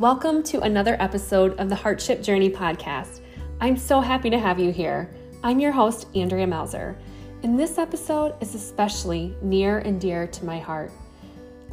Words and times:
Welcome 0.00 0.42
to 0.44 0.62
another 0.62 0.96
episode 0.98 1.60
of 1.60 1.68
the 1.68 1.74
Heartship 1.74 2.24
Journey 2.24 2.48
podcast. 2.48 3.20
I'm 3.60 3.76
so 3.76 4.00
happy 4.00 4.30
to 4.30 4.38
have 4.38 4.58
you 4.58 4.72
here. 4.72 5.10
I'm 5.44 5.60
your 5.60 5.72
host, 5.72 6.06
Andrea 6.14 6.46
Mauser, 6.46 6.96
and 7.42 7.60
this 7.60 7.76
episode 7.76 8.34
is 8.40 8.54
especially 8.54 9.36
near 9.42 9.80
and 9.80 10.00
dear 10.00 10.26
to 10.26 10.44
my 10.46 10.58
heart. 10.58 10.90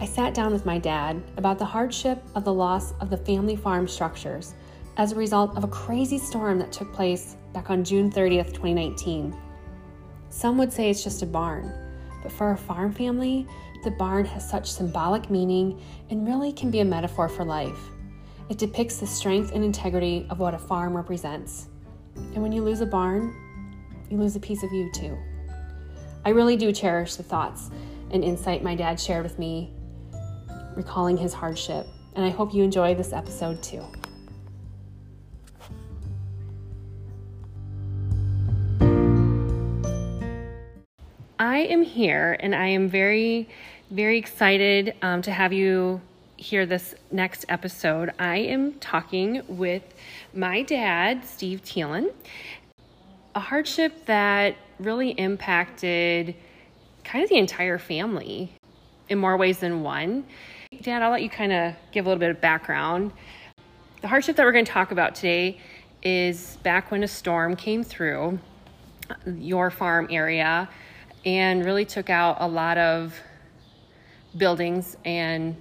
I 0.02 0.06
sat 0.06 0.34
down 0.34 0.52
with 0.52 0.66
my 0.66 0.78
dad 0.78 1.24
about 1.38 1.58
the 1.58 1.64
hardship 1.64 2.22
of 2.36 2.44
the 2.44 2.54
loss 2.54 2.92
of 3.00 3.10
the 3.10 3.16
family 3.16 3.56
farm 3.56 3.88
structures 3.88 4.56
as 4.98 5.14
a 5.14 5.16
result 5.16 5.56
of 5.56 5.64
a 5.64 5.70
crazy 5.70 6.18
storm 6.18 6.60
that 6.60 6.74
took 6.74 6.92
place 6.92 7.38
back 7.54 7.70
on 7.70 7.82
June 7.82 8.12
30th, 8.12 8.48
2019. 8.48 9.34
Some 10.32 10.58
would 10.58 10.74
say 10.74 10.90
it's 10.90 11.02
just 11.02 11.22
a 11.22 11.26
barn, 11.26 11.72
but 12.24 12.34
for 12.34 12.52
a 12.52 12.58
farm 12.58 12.92
family, 12.92 13.48
the 13.86 13.92
barn 13.92 14.26
has 14.26 14.50
such 14.50 14.70
symbolic 14.70 15.30
meaning 15.30 15.82
and 16.10 16.28
really 16.28 16.52
can 16.52 16.70
be 16.70 16.82
a 16.82 16.86
metaphor 16.86 17.30
for 17.30 17.46
life. 17.46 17.80
It 18.50 18.58
depicts 18.58 18.98
the 18.98 19.08
strength 19.08 19.52
and 19.54 19.64
integrity 19.64 20.26
of 20.30 20.40
what 20.40 20.54
a 20.54 20.58
farm 20.58 20.96
represents. 20.96 21.68
And 22.16 22.42
when 22.42 22.52
you 22.52 22.64
lose 22.64 22.80
a 22.80 22.86
barn, 22.86 23.36
you 24.10 24.18
lose 24.18 24.36
a 24.38 24.40
piece 24.40 24.64
of 24.64 24.72
you 24.72 24.90
too. 24.94 25.18
I 26.24 26.30
really 26.30 26.56
do 26.56 26.72
cherish 26.72 27.16
the 27.16 27.24
thoughts 27.24 27.70
and 28.12 28.24
insight 28.24 28.64
my 28.64 28.74
dad 28.74 29.00
shared 29.00 29.24
with 29.24 29.38
me 29.38 29.74
recalling 30.78 31.18
his 31.18 31.34
hardship, 31.34 31.88
and 32.16 32.24
I 32.24 32.30
hope 32.30 32.54
you 32.54 32.64
enjoy 32.64 32.96
this 32.96 33.12
episode 33.12 33.62
too. 33.62 33.84
I 41.40 41.60
am 41.60 41.84
here 41.84 42.38
and 42.40 42.56
I 42.56 42.68
am 42.68 42.88
very, 42.88 43.50
very 43.92 44.18
excited 44.18 44.94
um, 45.02 45.22
to 45.24 45.32
have 45.32 45.52
you 45.52 46.02
hear 46.38 46.66
this 46.68 46.94
next 47.12 47.46
episode. 47.50 48.12
I 48.20 48.38
am 48.38 48.74
talking 48.74 49.42
with 49.48 49.84
my 50.34 50.62
dad, 50.62 51.26
Steve 51.26 51.64
Thielen, 51.64 52.14
a 53.34 53.40
hardship 53.40 54.06
that 54.06 54.56
really 54.80 55.10
impacted 55.12 56.36
kind 57.04 57.24
of 57.24 57.30
the 57.30 57.38
entire 57.38 57.80
family 57.80 58.52
in 59.10 59.18
more 59.18 59.36
ways 59.36 59.60
than 59.60 59.82
one. 59.82 60.26
Dad, 60.82 61.02
I'll 61.02 61.12
let 61.12 61.24
you 61.24 61.30
kind 61.30 61.52
of 61.52 61.74
give 61.92 62.06
a 62.06 62.10
little 62.10 62.20
bit 62.20 62.30
of 62.30 62.40
background. 62.40 63.12
The 64.02 64.08
hardship 64.08 64.36
that 64.36 64.46
we're 64.46 64.52
going 64.52 64.66
to 64.66 64.72
talk 64.72 64.92
about 64.92 65.16
today 65.16 65.60
is 66.04 66.58
back 66.62 66.92
when 66.92 67.02
a 67.04 67.08
storm 67.08 67.56
came 67.56 67.84
through 67.84 68.38
your 69.26 69.72
farm 69.72 70.08
area 70.12 70.70
and 71.26 71.66
really 71.66 71.86
took 71.86 72.12
out 72.12 72.38
a 72.40 72.48
lot 72.48 72.78
of 72.78 73.20
buildings 74.38 74.98
and 75.04 75.56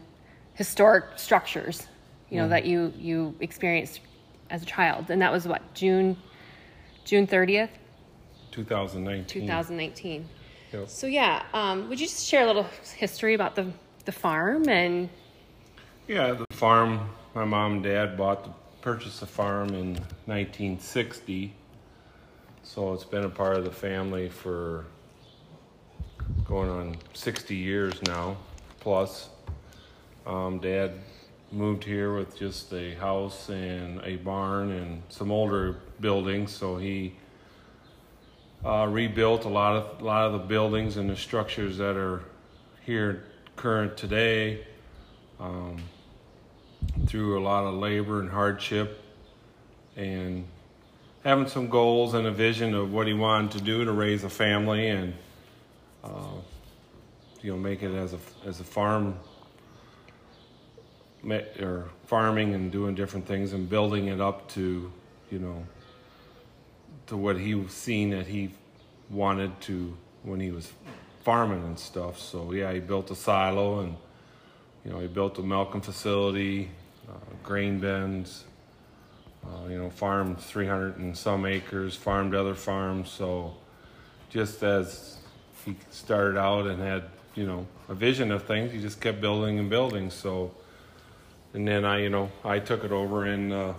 historic 0.56 1.04
structures, 1.16 1.86
you 2.30 2.38
know, 2.38 2.46
mm. 2.46 2.50
that 2.50 2.64
you 2.64 2.92
you 2.98 3.34
experienced 3.40 4.00
as 4.50 4.62
a 4.62 4.66
child. 4.66 5.10
And 5.10 5.22
that 5.22 5.30
was 5.30 5.46
what, 5.46 5.74
June 5.74 6.16
June 7.04 7.26
30th? 7.26 7.68
2019. 8.50 9.42
2019. 9.42 10.28
Yep. 10.72 10.88
So 10.88 11.06
yeah, 11.06 11.44
um, 11.54 11.88
would 11.88 12.00
you 12.00 12.06
just 12.06 12.26
share 12.26 12.42
a 12.42 12.46
little 12.46 12.66
history 12.96 13.34
about 13.34 13.54
the 13.54 13.70
the 14.04 14.12
farm 14.12 14.68
and? 14.68 15.08
Yeah, 16.08 16.32
the 16.32 16.46
farm. 16.54 17.10
My 17.34 17.44
mom 17.44 17.74
and 17.74 17.82
dad 17.82 18.16
bought 18.16 18.44
the 18.44 18.50
purchased 18.80 19.20
the 19.20 19.26
farm 19.26 19.70
in 19.70 19.94
1960, 20.26 21.52
so 22.62 22.94
it's 22.94 23.04
been 23.04 23.24
a 23.24 23.28
part 23.28 23.56
of 23.56 23.64
the 23.64 23.70
family 23.70 24.28
for 24.28 24.84
going 26.44 26.70
on 26.70 26.96
60 27.12 27.54
years 27.54 28.00
now, 28.04 28.36
plus. 28.80 29.28
Um, 30.26 30.58
dad 30.58 30.92
moved 31.52 31.84
here 31.84 32.16
with 32.16 32.36
just 32.36 32.72
a 32.72 32.94
house 32.94 33.48
and 33.48 34.00
a 34.02 34.16
barn 34.16 34.72
and 34.72 35.02
some 35.08 35.30
older 35.30 35.76
buildings, 36.00 36.50
so 36.50 36.78
he 36.78 37.14
uh, 38.64 38.88
rebuilt 38.90 39.44
a 39.44 39.48
lot 39.48 39.76
of 39.76 40.00
a 40.00 40.04
lot 40.04 40.26
of 40.26 40.32
the 40.32 40.40
buildings 40.40 40.96
and 40.96 41.08
the 41.08 41.14
structures 41.14 41.78
that 41.78 41.96
are 41.96 42.24
here 42.84 43.22
current 43.54 43.96
today 43.96 44.66
um, 45.38 45.76
through 47.06 47.38
a 47.38 47.42
lot 47.42 47.64
of 47.64 47.74
labor 47.74 48.20
and 48.20 48.28
hardship 48.28 49.00
and 49.94 50.44
having 51.22 51.46
some 51.46 51.68
goals 51.68 52.14
and 52.14 52.26
a 52.26 52.32
vision 52.32 52.74
of 52.74 52.92
what 52.92 53.06
he 53.06 53.14
wanted 53.14 53.52
to 53.52 53.60
do 53.60 53.84
to 53.84 53.92
raise 53.92 54.24
a 54.24 54.28
family 54.28 54.88
and 54.88 55.14
uh, 56.02 56.08
you 57.42 57.52
know 57.52 57.58
make 57.58 57.84
it 57.84 57.94
as 57.94 58.12
a 58.12 58.18
as 58.44 58.58
a 58.58 58.64
farm 58.64 59.16
or 61.60 61.88
farming 62.06 62.54
and 62.54 62.70
doing 62.70 62.94
different 62.94 63.26
things 63.26 63.52
and 63.52 63.68
building 63.68 64.06
it 64.08 64.20
up 64.20 64.48
to 64.50 64.92
you 65.30 65.38
know 65.38 65.66
to 67.06 67.16
what 67.16 67.38
he 67.38 67.54
was 67.54 67.72
seeing 67.72 68.10
that 68.10 68.26
he 68.26 68.50
wanted 69.10 69.60
to 69.60 69.96
when 70.22 70.40
he 70.40 70.50
was 70.50 70.72
farming 71.22 71.62
and 71.64 71.78
stuff. 71.78 72.18
So 72.18 72.52
yeah, 72.52 72.72
he 72.72 72.80
built 72.80 73.10
a 73.10 73.16
silo 73.16 73.80
and 73.80 73.96
you 74.84 74.92
know 74.92 74.98
he 75.00 75.06
built 75.06 75.38
a 75.38 75.42
milking 75.42 75.80
facility, 75.80 76.70
uh, 77.08 77.34
grain 77.42 77.78
bins. 77.78 78.44
Uh, 79.44 79.68
you 79.68 79.78
know, 79.78 79.88
farmed 79.90 80.40
300 80.40 80.96
and 80.96 81.16
some 81.16 81.46
acres, 81.46 81.94
farmed 81.94 82.34
other 82.34 82.54
farms. 82.54 83.08
So 83.08 83.54
just 84.28 84.62
as 84.64 85.18
he 85.64 85.76
started 85.90 86.36
out 86.36 86.66
and 86.66 86.80
had 86.80 87.04
you 87.36 87.46
know 87.46 87.66
a 87.88 87.94
vision 87.94 88.32
of 88.32 88.42
things, 88.44 88.72
he 88.72 88.80
just 88.80 89.00
kept 89.00 89.20
building 89.20 89.58
and 89.58 89.70
building. 89.70 90.10
So 90.10 90.52
and 91.56 91.66
then 91.66 91.84
I 91.84 92.02
you 92.02 92.10
know 92.10 92.30
I 92.44 92.60
took 92.60 92.84
it 92.84 92.92
over 92.92 93.26
in. 93.26 93.50
Uh, 93.50 93.74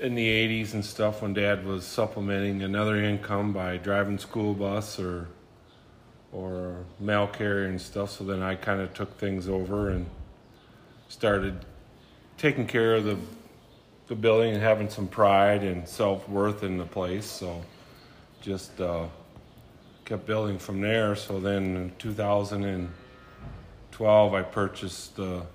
in 0.00 0.14
the 0.16 0.26
80s 0.26 0.74
and 0.74 0.84
stuff 0.84 1.22
when 1.22 1.32
dad 1.32 1.64
was 1.64 1.86
supplementing 1.86 2.62
another 2.62 2.96
income 2.96 3.52
by 3.52 3.76
driving 3.76 4.18
school 4.18 4.52
bus 4.52 4.98
or 4.98 5.28
or 6.32 6.84
mail 6.98 7.28
carrier 7.28 7.66
and 7.66 7.80
stuff 7.80 8.10
so 8.10 8.24
then 8.24 8.42
i 8.42 8.56
kind 8.56 8.80
of 8.80 8.92
took 8.94 9.16
things 9.16 9.48
over 9.48 9.90
and 9.90 10.04
started 11.08 11.64
taking 12.36 12.66
care 12.66 12.96
of 12.96 13.04
the 13.04 13.16
the 14.08 14.16
building 14.16 14.54
and 14.54 14.62
having 14.62 14.90
some 14.90 15.06
pride 15.06 15.62
and 15.62 15.86
self-worth 15.86 16.64
in 16.64 16.78
the 16.78 16.86
place 16.86 17.26
so 17.26 17.62
just 18.40 18.80
uh, 18.80 19.06
kept 20.04 20.26
building 20.26 20.58
from 20.58 20.80
there 20.80 21.14
so 21.14 21.38
then 21.38 21.76
in 21.76 21.92
2012 21.98 24.34
i 24.34 24.42
purchased 24.42 25.14
the 25.14 25.46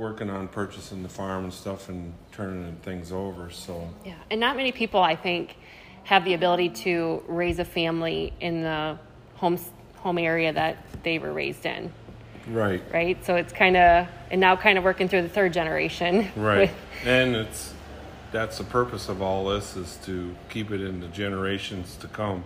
working 0.00 0.30
on 0.30 0.48
purchasing 0.48 1.02
the 1.02 1.08
farm 1.08 1.44
and 1.44 1.52
stuff 1.52 1.90
and 1.90 2.14
turning 2.32 2.74
things 2.76 3.12
over. 3.12 3.50
So 3.50 3.88
yeah, 4.04 4.14
and 4.30 4.40
not 4.40 4.56
many 4.56 4.72
people 4.72 5.00
I 5.00 5.14
think 5.14 5.56
have 6.04 6.24
the 6.24 6.32
ability 6.34 6.70
to 6.70 7.22
raise 7.28 7.58
a 7.58 7.64
family 7.64 8.32
in 8.40 8.62
the 8.62 8.98
home 9.36 9.58
home 9.96 10.18
area 10.18 10.52
that 10.52 10.78
they 11.02 11.18
were 11.18 11.32
raised 11.32 11.66
in. 11.66 11.92
Right. 12.48 12.82
Right. 12.92 13.24
So 13.26 13.36
it's 13.36 13.52
kind 13.52 13.76
of 13.76 14.08
and 14.30 14.40
now 14.40 14.56
kind 14.56 14.78
of 14.78 14.84
working 14.84 15.08
through 15.08 15.22
the 15.22 15.28
third 15.28 15.52
generation. 15.52 16.28
Right. 16.34 16.70
and 17.04 17.36
it's 17.36 17.74
that's 18.32 18.56
the 18.56 18.64
purpose 18.64 19.08
of 19.10 19.20
all 19.20 19.50
this 19.50 19.76
is 19.76 19.98
to 20.04 20.34
keep 20.48 20.70
it 20.70 20.80
in 20.80 21.00
the 21.00 21.08
generations 21.08 21.96
to 21.96 22.08
come, 22.08 22.44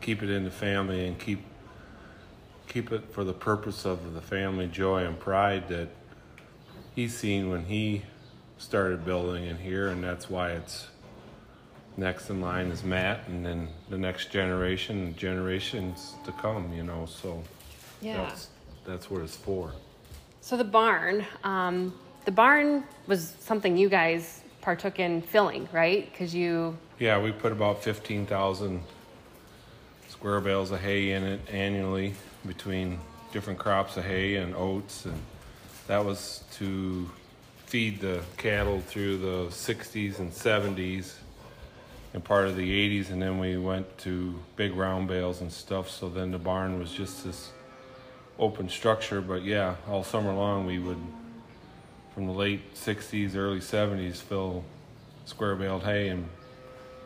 keep 0.00 0.22
it 0.24 0.30
in 0.30 0.44
the 0.44 0.50
family, 0.50 1.06
and 1.06 1.18
keep 1.18 1.44
keep 2.66 2.90
it 2.90 3.04
for 3.12 3.22
the 3.22 3.32
purpose 3.32 3.86
of 3.86 4.12
the 4.12 4.20
family 4.20 4.66
joy 4.66 5.04
and 5.04 5.20
pride 5.20 5.68
that 5.68 5.88
he's 6.96 7.14
seen 7.14 7.50
when 7.50 7.66
he 7.66 8.02
started 8.58 9.04
building 9.04 9.44
in 9.44 9.56
here, 9.58 9.88
and 9.88 10.02
that's 10.02 10.28
why 10.28 10.50
it's 10.50 10.88
next 11.96 12.28
in 12.30 12.40
line 12.40 12.68
is 12.68 12.82
Matt, 12.82 13.28
and 13.28 13.46
then 13.46 13.68
the 13.88 13.98
next 13.98 14.32
generation, 14.32 15.14
generations 15.16 16.14
to 16.24 16.32
come. 16.32 16.72
You 16.72 16.82
know, 16.82 17.06
so 17.06 17.44
yeah, 18.00 18.16
that's 18.16 18.48
that's 18.84 19.08
what 19.08 19.22
it's 19.22 19.36
for. 19.36 19.70
So 20.40 20.56
the 20.56 20.64
barn, 20.64 21.24
um, 21.44 21.94
the 22.24 22.32
barn 22.32 22.82
was 23.06 23.36
something 23.38 23.76
you 23.76 23.88
guys 23.88 24.42
partook 24.60 24.98
in 24.98 25.22
filling, 25.22 25.68
right? 25.72 26.10
Because 26.10 26.34
you 26.34 26.76
yeah, 26.98 27.20
we 27.20 27.30
put 27.30 27.52
about 27.52 27.84
fifteen 27.84 28.26
thousand 28.26 28.82
square 30.08 30.40
bales 30.40 30.70
of 30.70 30.80
hay 30.80 31.12
in 31.12 31.22
it 31.22 31.40
annually 31.52 32.14
between 32.46 32.98
different 33.32 33.58
crops 33.58 33.98
of 33.98 34.04
hay 34.04 34.36
and 34.36 34.54
oats 34.54 35.04
and 35.04 35.20
that 35.86 36.04
was 36.04 36.42
to 36.52 37.08
feed 37.66 38.00
the 38.00 38.22
cattle 38.36 38.80
through 38.80 39.18
the 39.18 39.46
60s 39.50 40.18
and 40.18 40.30
70s 40.30 41.14
and 42.14 42.24
part 42.24 42.46
of 42.46 42.56
the 42.56 43.00
80s 43.00 43.10
and 43.10 43.20
then 43.20 43.38
we 43.38 43.56
went 43.56 43.98
to 43.98 44.34
big 44.56 44.74
round 44.74 45.08
bales 45.08 45.40
and 45.40 45.52
stuff 45.52 45.90
so 45.90 46.08
then 46.08 46.30
the 46.30 46.38
barn 46.38 46.78
was 46.78 46.92
just 46.92 47.24
this 47.24 47.50
open 48.38 48.68
structure. 48.68 49.20
But 49.20 49.44
yeah 49.44 49.76
all 49.88 50.04
summer 50.04 50.32
long 50.32 50.66
we 50.66 50.78
would 50.78 51.00
from 52.14 52.26
the 52.26 52.32
late 52.32 52.74
60s 52.74 53.36
early 53.36 53.60
70s 53.60 54.16
fill 54.16 54.64
square 55.24 55.56
baled 55.56 55.82
hay 55.82 56.08
and 56.08 56.28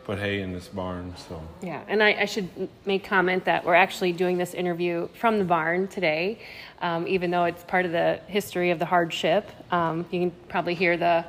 put 0.03 0.19
hay 0.19 0.41
in 0.41 0.53
this 0.53 0.67
barn. 0.67 1.13
So 1.29 1.41
Yeah, 1.61 1.81
and 1.87 2.01
I, 2.01 2.21
I 2.21 2.25
should 2.25 2.49
make 2.85 3.03
comment 3.03 3.45
that 3.45 3.63
we're 3.65 3.75
actually 3.75 4.11
doing 4.11 4.37
this 4.37 4.53
interview 4.53 5.07
from 5.19 5.39
the 5.39 5.45
barn 5.45 5.87
today, 5.87 6.39
um, 6.81 7.07
even 7.07 7.31
though 7.31 7.45
it's 7.45 7.63
part 7.63 7.85
of 7.85 7.91
the 7.91 8.19
history 8.27 8.71
of 8.71 8.79
the 8.79 8.85
hardship. 8.85 9.49
Um, 9.71 10.05
you 10.11 10.19
can 10.19 10.31
probably 10.49 10.75
hear 10.75 10.97
the 10.97 11.25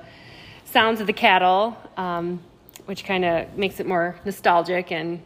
sounds 0.64 1.00
of 1.00 1.06
the 1.06 1.12
cattle, 1.12 1.76
um, 1.96 2.40
which 2.86 3.04
kind 3.04 3.24
of 3.24 3.56
makes 3.56 3.80
it 3.80 3.86
more 3.86 4.16
nostalgic 4.24 4.90
and 4.90 5.22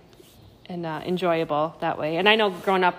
and 0.69 0.85
uh, 0.85 1.01
enjoyable 1.05 1.77
that 1.81 1.97
way. 1.97 2.17
And 2.17 2.29
I 2.29 2.35
know 2.35 2.51
growing 2.51 2.83
up, 2.83 2.97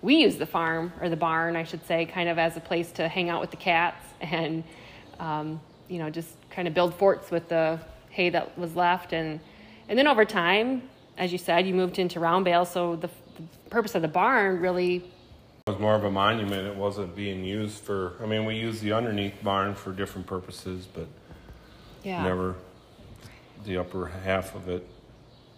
we 0.00 0.16
used 0.16 0.38
the 0.38 0.46
farm 0.46 0.92
or 1.00 1.10
the 1.10 1.16
barn, 1.16 1.56
I 1.56 1.64
should 1.64 1.86
say, 1.86 2.06
kind 2.06 2.28
of 2.28 2.38
as 2.38 2.56
a 2.56 2.60
place 2.60 2.90
to 2.92 3.06
hang 3.06 3.28
out 3.28 3.40
with 3.40 3.50
the 3.50 3.58
cats 3.58 4.04
and 4.20 4.64
um, 5.20 5.60
you 5.88 5.98
know 5.98 6.10
just 6.10 6.30
kind 6.50 6.66
of 6.66 6.74
build 6.74 6.94
forts 6.94 7.30
with 7.30 7.48
the 7.48 7.78
hay 8.10 8.30
that 8.30 8.58
was 8.58 8.74
left 8.74 9.12
and 9.12 9.40
and 9.88 9.98
then 9.98 10.06
over 10.06 10.24
time, 10.24 10.82
as 11.18 11.32
you 11.32 11.38
said, 11.38 11.66
you 11.66 11.74
moved 11.74 11.98
into 11.98 12.20
round 12.20 12.44
bale. 12.44 12.64
So 12.64 12.96
the, 12.96 13.08
the 13.36 13.70
purpose 13.70 13.94
of 13.94 14.02
the 14.02 14.08
barn 14.08 14.60
really, 14.60 14.96
it 15.66 15.70
was 15.70 15.78
more 15.78 15.94
of 15.94 16.04
a 16.04 16.10
monument. 16.10 16.66
It 16.66 16.76
wasn't 16.76 17.14
being 17.14 17.44
used 17.44 17.78
for. 17.82 18.14
I 18.22 18.26
mean, 18.26 18.44
we 18.44 18.56
used 18.56 18.82
the 18.82 18.92
underneath 18.92 19.42
barn 19.42 19.74
for 19.74 19.92
different 19.92 20.26
purposes, 20.26 20.88
but 20.92 21.06
yeah, 22.02 22.22
never 22.22 22.56
the 23.64 23.76
upper 23.78 24.06
half 24.06 24.54
of 24.54 24.68
it. 24.68 24.86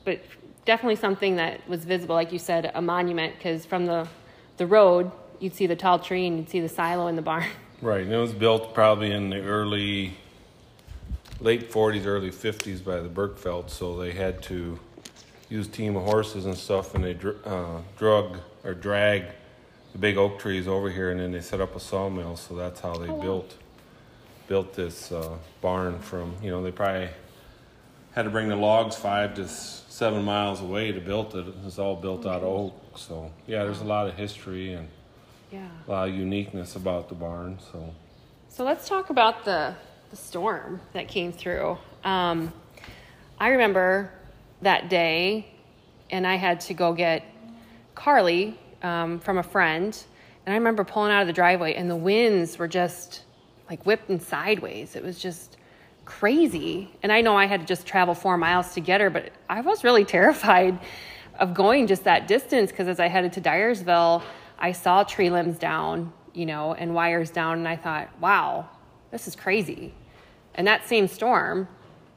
but 0.05 0.21
definitely 0.67 0.97
something 0.97 1.37
that 1.37 1.67
was 1.69 1.85
visible, 1.85 2.15
like 2.15 2.33
you 2.33 2.39
said, 2.39 2.71
a 2.75 2.83
monument. 2.83 3.35
Because 3.37 3.65
from 3.65 3.87
the 3.87 4.07
the 4.59 4.67
road, 4.67 5.11
you'd 5.41 5.55
see 5.55 5.67
the 5.67 5.77
tall 5.77 5.99
tree 5.99 6.27
and 6.27 6.37
you'd 6.39 6.51
see 6.51 6.61
the 6.61 6.69
silo 6.69 7.07
in 7.07 7.17
the 7.17 7.23
barn. 7.23 7.47
Right, 7.83 8.03
and 8.03 8.13
it 8.13 8.19
was 8.19 8.33
built 8.33 8.73
probably 8.73 9.11
in 9.11 9.29
the 9.31 9.41
early, 9.41 10.17
late 11.41 11.71
40s, 11.71 12.07
early 12.07 12.31
50s 12.31 12.83
by 12.85 13.01
the 13.01 13.09
Bergfeld, 13.09 13.71
so 13.71 13.97
they 13.97 14.13
had 14.13 14.43
to 14.45 14.79
use 15.51 15.69
team 15.69 15.97
of 15.97 16.05
horses 16.05 16.47
and 16.47 16.57
stuff, 16.57 16.95
and 16.95 17.05
they 17.05 17.15
dr- 17.15 17.37
uh, 17.47 17.81
drug 17.99 18.39
or 18.65 18.75
drag 18.75 19.25
the 19.93 19.99
big 19.99 20.17
oak 20.17 20.39
trees 20.39 20.67
over 20.67 20.91
here, 20.91 21.11
and 21.11 21.21
then 21.21 21.33
they 21.33 21.41
set 21.41 21.61
up 21.61 21.77
a 21.77 21.81
sawmill. 21.81 22.37
So 22.37 22.55
that's 22.55 22.81
how 22.81 22.95
they 22.97 23.09
Oh, 23.09 23.15
wow. 23.15 23.21
built 23.23 23.55
built 24.49 24.75
this 24.75 25.11
uh, 25.13 25.37
barn. 25.61 25.99
From 26.01 26.35
you 26.43 26.51
know 26.51 26.63
they 26.63 26.73
probably 26.73 27.09
had 28.15 28.23
to 28.25 28.31
bring 28.31 28.49
the 28.49 28.57
logs 28.57 28.97
five 28.97 29.35
to 29.35 29.47
seven 29.49 30.25
miles 30.25 30.61
away 30.61 30.93
to 30.93 31.01
build 31.01 31.35
it. 31.37 31.47
It's 31.67 31.79
all 31.79 31.97
built 31.97 32.27
out 32.27 32.43
of 32.43 32.45
oak. 32.45 32.99
So 32.99 33.31
yeah, 33.47 33.65
there's 33.65 33.81
a 33.81 33.85
lot 33.85 34.09
of 34.09 34.15
history 34.15 34.73
and 34.73 34.89
Yeah. 35.53 35.69
a 35.87 35.91
lot 35.91 36.09
of 36.09 36.15
uniqueness 36.15 36.75
about 36.77 37.09
the 37.09 37.15
barn. 37.15 37.59
So. 37.73 37.95
So 38.49 38.65
let's 38.65 38.89
talk 38.89 39.11
about 39.11 39.45
the, 39.45 39.75
storm 40.17 40.81
that 40.93 41.09
came 41.09 41.33
through. 41.33 41.79
Um, 42.05 42.53
I 43.39 43.49
remember 43.49 44.11
that 44.63 44.89
day, 44.89 45.47
and 46.11 46.27
I 46.27 46.37
had 46.37 46.61
to 46.63 46.75
go 46.75 46.93
get 46.93 47.25
Carly 47.95 48.59
um, 48.83 49.19
from 49.21 49.39
a 49.39 49.43
friend. 49.43 49.97
And 50.47 50.53
I 50.53 50.57
remember 50.59 50.85
pulling 50.85 51.13
out 51.13 51.23
of 51.23 51.27
the 51.27 51.33
driveway, 51.33 51.75
and 51.75 51.91
the 51.91 51.97
winds 51.97 52.59
were 52.59 52.69
just 52.69 53.23
like 53.69 53.85
whipping 53.87 54.21
sideways. 54.21 54.95
It 54.95 55.03
was 55.03 55.19
just 55.19 55.57
crazy. 56.05 56.91
And 57.03 57.11
I 57.11 57.21
know 57.21 57.37
I 57.37 57.47
had 57.47 57.61
to 57.61 57.67
just 57.67 57.87
travel 57.87 58.15
four 58.15 58.37
miles 58.37 58.75
to 58.75 58.81
get 58.81 59.01
her, 59.01 59.11
but 59.11 59.33
I 59.49 59.63
was 59.63 59.85
really 59.85 60.05
terrified 60.17 60.79
of 61.39 61.55
going 61.55 61.87
just 61.87 62.05
that 62.05 62.29
distance 62.29 62.71
because 62.71 62.89
as 62.89 63.01
I 63.01 63.09
headed 63.09 63.33
to 63.35 63.41
Dyersville, 63.41 64.23
I 64.59 64.73
saw 64.73 65.03
tree 65.03 65.31
limbs 65.31 65.59
down, 65.59 66.13
you 66.33 66.47
know, 66.47 66.75
and 66.75 66.95
wires 66.95 67.31
down, 67.31 67.59
and 67.59 67.69
I 67.69 67.77
thought, 67.77 68.09
wow, 68.21 68.69
this 69.11 69.27
is 69.27 69.35
crazy. 69.35 69.95
And 70.55 70.67
that 70.67 70.87
same 70.87 71.09
storm 71.09 71.69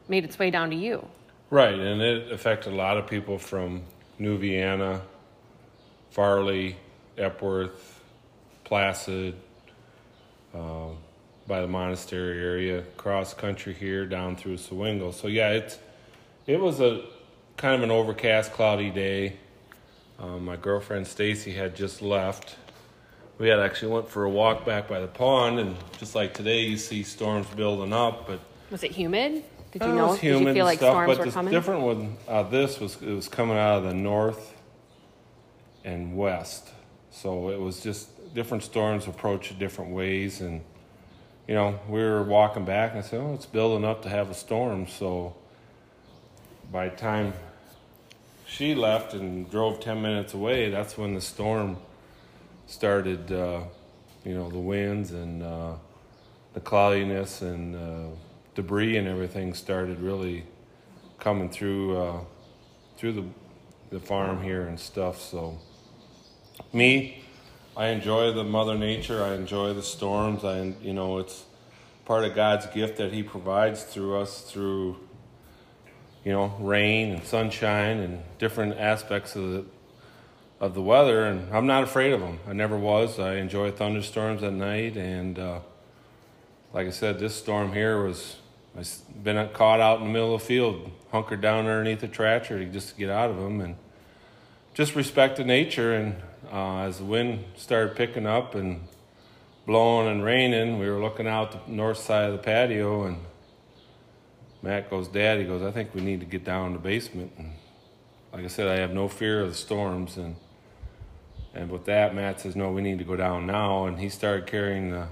made 0.07 0.24
its 0.24 0.38
way 0.38 0.50
down 0.51 0.69
to 0.69 0.75
you. 0.75 1.07
Right, 1.50 1.74
and 1.74 2.01
it 2.01 2.31
affected 2.31 2.74
a 2.74 2.75
lot 2.75 2.98
of 2.98 3.07
people 3.07 3.38
from 3.38 3.84
New 4.19 4.38
Vienna, 4.38 5.01
Farley, 6.12 6.75
Epworth, 7.18 8.01
Placid, 8.63 9.36
uh, 10.54 10.89
by 11.48 11.62
the 11.62 11.68
monastery 11.68 12.39
area, 12.44 12.84
cross 12.98 13.34
country 13.34 13.74
here, 13.74 14.06
down 14.06 14.36
through 14.36 14.56
Zwingle. 14.57 15.13
So 15.13 15.28
yeah, 15.28 15.51
it's 15.51 15.80
it 16.45 16.60
was 16.60 16.81
a 16.81 17.06
kind 17.56 17.75
of 17.75 17.84
an 17.84 17.92
overcast, 17.92 18.51
cloudy 18.51 18.89
day. 18.89 19.38
Um, 20.19 20.45
my 20.45 20.56
girlfriend 20.56 21.07
Stacy 21.07 21.51
had 21.54 21.75
just 21.75 22.01
left. 22.01 22.57
We 23.39 23.50
had 23.50 23.60
actually 23.60 23.94
went 23.94 24.10
for 24.10 24.24
a 24.24 24.30
walk 24.30 24.66
back 24.66 24.88
by 24.88 25.00
the 25.00 25.07
pond, 25.07 25.60
and 25.60 25.75
just 26.00 26.16
like 26.16 26.34
today, 26.34 26.62
you 26.62 26.78
see 26.78 27.04
storms 27.04 27.48
building 27.56 27.94
up, 27.94 28.25
but 28.28 28.39
Was 28.72 28.84
it 28.84 28.92
humid? 28.92 29.44
Did 29.72 29.81
you 29.84 29.88
uh, 29.89 29.92
it 29.92 29.95
know? 29.95 30.07
was 30.07 30.19
Did 30.19 30.25
you 30.28 30.38
humid 30.39 30.56
feel 30.56 30.66
like 30.66 30.80
stuff, 30.80 30.94
storms 30.94 31.18
but 31.18 31.25
were 31.25 31.31
coming? 31.31 31.54
different 31.54 31.81
one, 31.81 32.18
uh, 32.28 32.44
this 32.44 32.80
was 32.80 33.00
it 33.01 33.13
was 33.13 33.28
coming 33.28 33.57
out 33.57 33.78
of 33.78 33.84
the 33.84 33.94
north 33.94 34.56
and 35.86 36.18
west, 36.18 36.69
so 37.12 37.50
it 37.50 37.60
was 37.60 37.81
just 37.81 38.10
different 38.34 38.63
storms 38.63 39.07
approach 39.07 39.57
different 39.60 39.92
ways, 39.92 40.42
and 40.42 40.62
you 41.48 41.54
know 41.54 41.80
we 41.88 42.01
were 42.01 42.24
walking 42.24 42.66
back 42.66 42.92
and 42.92 43.00
I 43.00 43.04
said, 43.04 43.19
"Oh, 43.22 43.36
it's 43.36 43.45
building 43.45 43.86
up 43.86 44.01
to 44.04 44.10
have 44.10 44.31
a 44.31 44.34
storm." 44.34 44.88
So 44.88 45.36
by 46.72 46.89
the 46.89 46.95
time 46.95 47.34
she 48.48 48.74
left 48.74 49.13
and 49.13 49.50
drove 49.51 49.80
ten 49.80 50.01
minutes 50.01 50.34
away, 50.34 50.72
that's 50.72 50.98
when 50.98 51.13
the 51.13 51.22
storm 51.22 51.78
started. 52.67 53.31
Uh, 53.31 53.61
you 54.27 54.33
know 54.33 54.49
the 54.49 54.59
winds 54.59 55.11
and 55.11 55.41
uh, 55.41 55.73
the 56.53 56.59
cloudiness 56.59 57.41
and 57.41 57.75
uh, 57.77 58.13
debris 58.55 58.97
and 58.97 59.07
everything 59.07 59.53
started 59.53 60.01
really 60.01 60.43
coming 61.17 61.49
through 61.49 61.97
uh, 61.97 62.19
through 62.97 63.13
the 63.13 63.23
the 63.89 63.99
farm 64.01 64.43
here 64.43 64.63
and 64.63 64.77
stuff. 64.77 65.21
So 65.21 65.57
me, 66.73 67.23
I 67.77 67.87
enjoy 67.87 68.33
the 68.33 68.43
Mother 68.43 68.77
Nature. 68.77 69.23
I 69.23 69.35
enjoy 69.35 69.73
the 69.73 69.83
storms. 69.83 70.43
I 70.43 70.73
you 70.81 70.93
know 70.93 71.19
it's 71.19 71.45
part 72.03 72.25
of 72.25 72.35
God's 72.35 72.65
gift 72.67 72.97
that 72.97 73.13
He 73.13 73.23
provides 73.23 73.83
through 73.83 74.17
us 74.17 74.41
through 74.41 74.97
you 76.25 76.33
know 76.33 76.53
rain 76.59 77.13
and 77.13 77.23
sunshine 77.23 77.99
and 77.99 78.23
different 78.39 78.77
aspects 78.77 79.37
of 79.37 79.51
the 79.51 79.65
of 80.59 80.74
the 80.74 80.81
weather. 80.81 81.25
And 81.25 81.54
I'm 81.54 81.68
not 81.68 81.83
afraid 81.83 82.13
of 82.13 82.19
them. 82.19 82.39
I 82.48 82.54
never 82.54 82.77
was. 82.77 83.19
I 83.19 83.36
enjoy 83.36 83.71
thunderstorms 83.71 84.44
at 84.44 84.54
night 84.54 84.98
and. 84.98 85.39
Uh, 85.39 85.59
like 86.74 86.88
I 86.88 86.92
said, 86.92 87.19
this 87.19 87.36
storm 87.36 87.74
here 87.74 88.04
was 88.04 88.36
I've 88.77 89.24
been 89.24 89.50
caught 89.50 89.80
out 89.80 90.00
in 90.00 90.06
the 90.06 90.13
middle 90.13 90.36
of 90.36 90.42
the 90.42 90.48
field, 90.48 90.92
hunkered 91.12 91.42
down 91.42 91.59
underneath 91.59 92.04
a 92.04 92.07
tractor 92.07 92.59
to 92.59 92.65
just 92.65 92.89
to 92.89 92.95
get 92.95 93.09
out 93.09 93.30
of 93.30 93.38
them, 93.38 93.62
and 93.62 93.75
just 94.74 94.95
respect 94.95 95.38
the 95.38 95.44
nature. 95.44 95.95
And 95.95 96.15
uh, 96.51 96.81
as 96.81 97.00
the 97.00 97.06
wind 97.06 97.45
started 97.56 97.95
picking 97.95 98.27
up 98.27 98.53
and 98.53 98.88
blowing 99.65 100.08
and 100.08 100.24
raining, 100.24 100.77
we 100.77 100.89
were 100.89 101.01
looking 101.01 101.27
out 101.27 101.65
the 101.65 101.72
north 101.72 101.98
side 101.98 102.29
of 102.29 102.34
the 102.34 102.43
patio, 102.43 103.05
and 103.05 103.17
Matt 104.62 104.89
goes, 104.89 105.08
"Dad," 105.08 105.39
he 105.39 105.46
goes, 105.46 105.63
"I 105.63 105.72
think 105.72 105.96
we 105.96 106.01
need 106.01 106.20
to 106.20 106.25
get 106.25 106.43
down 106.43 106.67
in 106.67 106.74
the 106.74 106.79
basement." 106.79 107.31
And 107.38 107.53
like 108.31 108.43
I 108.43 108.48
said, 108.48 108.67
I 108.67 108.79
have 108.81 108.91
no 108.91 109.08
fear 109.08 109.41
of 109.41 109.50
the 109.50 109.55
storms, 109.55 110.17
and 110.17 110.36
and 111.57 111.71
with 111.71 111.85
that, 111.85 112.13
Matt 112.13 112.41
says, 112.41 112.55
"No, 112.55 112.71
we 112.71 112.81
need 112.81 112.99
to 112.99 113.03
go 113.03 113.15
down 113.15 113.47
now," 113.47 113.85
and 113.85 113.99
he 113.99 114.09
started 114.09 114.47
carrying 114.47 114.91
the 114.91 115.07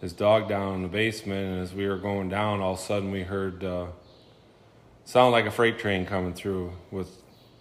his 0.00 0.12
dog 0.12 0.48
down 0.48 0.74
in 0.76 0.82
the 0.82 0.88
basement, 0.88 1.52
and 1.52 1.60
as 1.62 1.72
we 1.72 1.88
were 1.88 1.96
going 1.96 2.28
down, 2.28 2.60
all 2.60 2.74
of 2.74 2.78
a 2.78 2.82
sudden 2.82 3.10
we 3.10 3.22
heard 3.22 3.64
uh, 3.64 3.86
sound 5.04 5.32
like 5.32 5.46
a 5.46 5.50
freight 5.50 5.78
train 5.78 6.04
coming 6.04 6.34
through. 6.34 6.72
With 6.90 7.10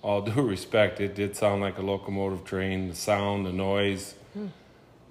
all 0.01 0.21
due 0.29 0.41
respect, 0.41 1.00
it 1.00 1.15
did 1.15 1.35
sound 1.35 1.62
like 1.62 1.77
a 1.77 1.81
locomotive 1.81 2.43
train. 2.43 2.89
The 2.89 2.95
sound, 2.95 3.45
the 3.45 3.53
noise, 3.53 4.15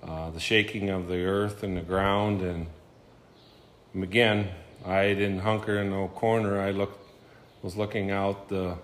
uh, 0.03 0.31
the 0.31 0.41
shaking 0.41 0.91
of 0.91 1.09
the 1.09 1.25
earth 1.25 1.63
and 1.63 1.77
the 1.77 1.83
ground, 1.83 2.43
and 2.43 2.67
again, 3.95 4.51
I 4.85 5.09
didn't 5.09 5.41
hunker 5.41 5.79
in 5.79 5.91
no 5.91 6.09
corner. 6.09 6.61
I 6.61 6.73
looked, 6.73 7.01
was 7.63 7.75
looking 7.75 8.11
out 8.11 8.49
the 8.51 8.77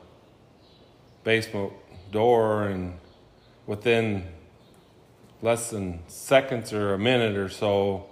basement 1.25 1.73
door, 2.11 2.69
and 2.69 2.99
within 3.71 4.25
less 5.43 5.71
than 5.71 6.01
seconds 6.09 6.73
or 6.73 6.93
a 6.93 6.99
minute 6.99 7.37
or 7.37 7.49
so, 7.49 8.05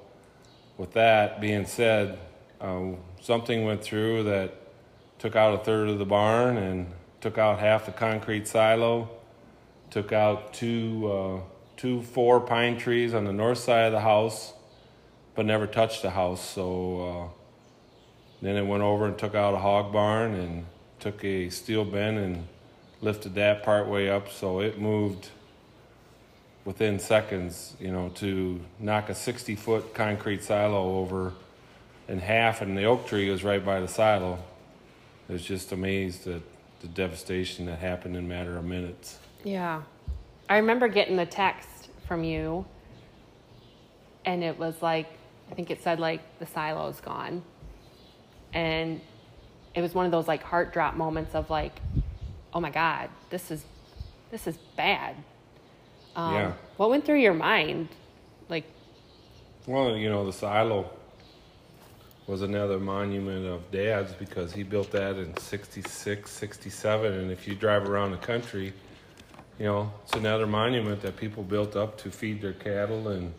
with 0.76 0.92
that 0.92 1.40
being 1.40 1.66
said, 1.66 2.16
uh, 2.60 2.80
something 3.20 3.64
went 3.64 3.82
through 3.82 4.22
that 4.22 4.54
took 5.18 5.34
out 5.34 5.52
a 5.52 5.58
third 5.64 5.88
of 5.88 5.98
the 5.98 6.04
barn 6.04 6.56
and 6.56 6.86
took 7.20 7.38
out 7.38 7.58
half 7.58 7.86
the 7.86 7.90
concrete 7.90 8.46
silo, 8.46 9.10
took 9.90 10.12
out 10.12 10.54
two, 10.54 11.10
uh, 11.10 11.40
two 11.76 12.02
four 12.02 12.38
pine 12.38 12.78
trees 12.78 13.12
on 13.12 13.24
the 13.24 13.32
north 13.32 13.58
side 13.58 13.86
of 13.86 13.92
the 13.92 14.00
house, 14.00 14.52
but 15.34 15.44
never 15.44 15.66
touched 15.66 16.02
the 16.02 16.10
house. 16.10 16.48
So 16.48 17.00
uh, 17.04 17.28
then 18.42 18.54
it 18.54 18.64
went 18.64 18.84
over 18.84 19.06
and 19.06 19.18
took 19.18 19.34
out 19.34 19.54
a 19.54 19.58
hog 19.58 19.92
barn 19.92 20.34
and 20.34 20.66
took 21.00 21.24
a 21.24 21.50
steel 21.50 21.84
bin 21.84 22.16
and 22.16 22.46
lifted 23.00 23.34
that 23.34 23.64
part 23.64 23.88
way 23.88 24.08
up. 24.08 24.30
So 24.30 24.60
it 24.60 24.80
moved 24.80 25.30
within 26.68 26.98
seconds, 26.98 27.74
you 27.80 27.90
know, 27.90 28.10
to 28.10 28.60
knock 28.78 29.08
a 29.08 29.14
60 29.14 29.54
foot 29.54 29.94
concrete 29.94 30.44
silo 30.44 30.98
over 30.98 31.32
in 32.08 32.18
half, 32.18 32.60
and 32.60 32.76
the 32.76 32.84
oak 32.84 33.06
tree 33.06 33.30
was 33.30 33.42
right 33.42 33.64
by 33.64 33.80
the 33.80 33.88
silo. 33.88 34.38
I 35.30 35.32
was 35.32 35.42
just 35.42 35.72
amazed 35.72 36.26
at 36.26 36.42
the 36.82 36.88
devastation 36.88 37.64
that 37.64 37.78
happened 37.78 38.18
in 38.18 38.26
a 38.26 38.28
matter 38.28 38.58
of 38.58 38.66
minutes. 38.66 39.18
Yeah. 39.44 39.80
I 40.50 40.58
remember 40.58 40.88
getting 40.88 41.16
the 41.16 41.24
text 41.24 41.88
from 42.06 42.22
you, 42.22 42.66
and 44.26 44.44
it 44.44 44.58
was 44.58 44.82
like, 44.82 45.06
I 45.50 45.54
think 45.54 45.70
it 45.70 45.82
said, 45.82 45.98
like, 45.98 46.20
the 46.38 46.44
silo's 46.44 47.00
gone. 47.00 47.42
And 48.52 49.00
it 49.74 49.80
was 49.80 49.94
one 49.94 50.04
of 50.04 50.12
those, 50.12 50.28
like, 50.28 50.42
heart 50.42 50.74
drop 50.74 50.96
moments 50.96 51.34
of, 51.34 51.48
like, 51.48 51.80
oh 52.52 52.60
my 52.60 52.68
God, 52.68 53.08
this 53.30 53.50
is, 53.50 53.64
this 54.30 54.46
is 54.46 54.58
bad. 54.76 55.16
Um, 56.16 56.34
Yeah. 56.34 56.52
What 56.76 56.90
went 56.90 57.04
through 57.04 57.20
your 57.20 57.34
mind? 57.34 57.88
Like, 58.48 58.64
Well, 59.66 59.96
you 59.96 60.08
know, 60.08 60.24
the 60.24 60.32
silo 60.32 60.90
was 62.26 62.42
another 62.42 62.78
monument 62.78 63.46
of 63.46 63.70
Dad's 63.70 64.12
because 64.12 64.52
he 64.52 64.62
built 64.62 64.90
that 64.92 65.16
in 65.16 65.34
66, 65.36 66.30
67. 66.30 67.12
And 67.12 67.30
if 67.30 67.48
you 67.48 67.54
drive 67.54 67.88
around 67.88 68.10
the 68.10 68.18
country, 68.18 68.72
you 69.58 69.64
know, 69.64 69.90
it's 70.04 70.12
another 70.14 70.46
monument 70.46 71.00
that 71.02 71.16
people 71.16 71.42
built 71.42 71.74
up 71.74 71.96
to 71.98 72.10
feed 72.10 72.40
their 72.42 72.52
cattle 72.52 73.08
and, 73.08 73.32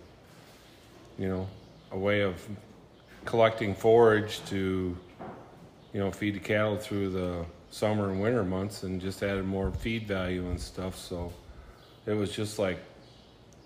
you 1.18 1.28
know, 1.28 1.48
a 1.92 1.98
way 1.98 2.22
of 2.22 2.46
collecting 3.26 3.76
forage 3.76 4.44
to, 4.46 4.98
you 5.94 6.00
know, 6.00 6.12
feed 6.12 6.36
the 6.36 6.40
cattle 6.40 6.78
through 6.78 7.10
the 7.10 7.46
summer 7.70 8.10
and 8.10 8.20
winter 8.20 8.44
months 8.44 8.84
and 8.84 9.00
just 9.00 9.22
added 9.22 9.46
more 9.46 9.72
feed 9.72 10.08
value 10.08 10.48
and 10.50 10.60
stuff. 10.60 10.96
So 10.98 11.32
it 12.10 12.16
was 12.16 12.32
just 12.32 12.58
like, 12.60 12.80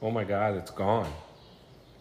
oh 0.01 0.11
my 0.11 0.23
God, 0.23 0.55
it's 0.55 0.71
gone 0.71 1.11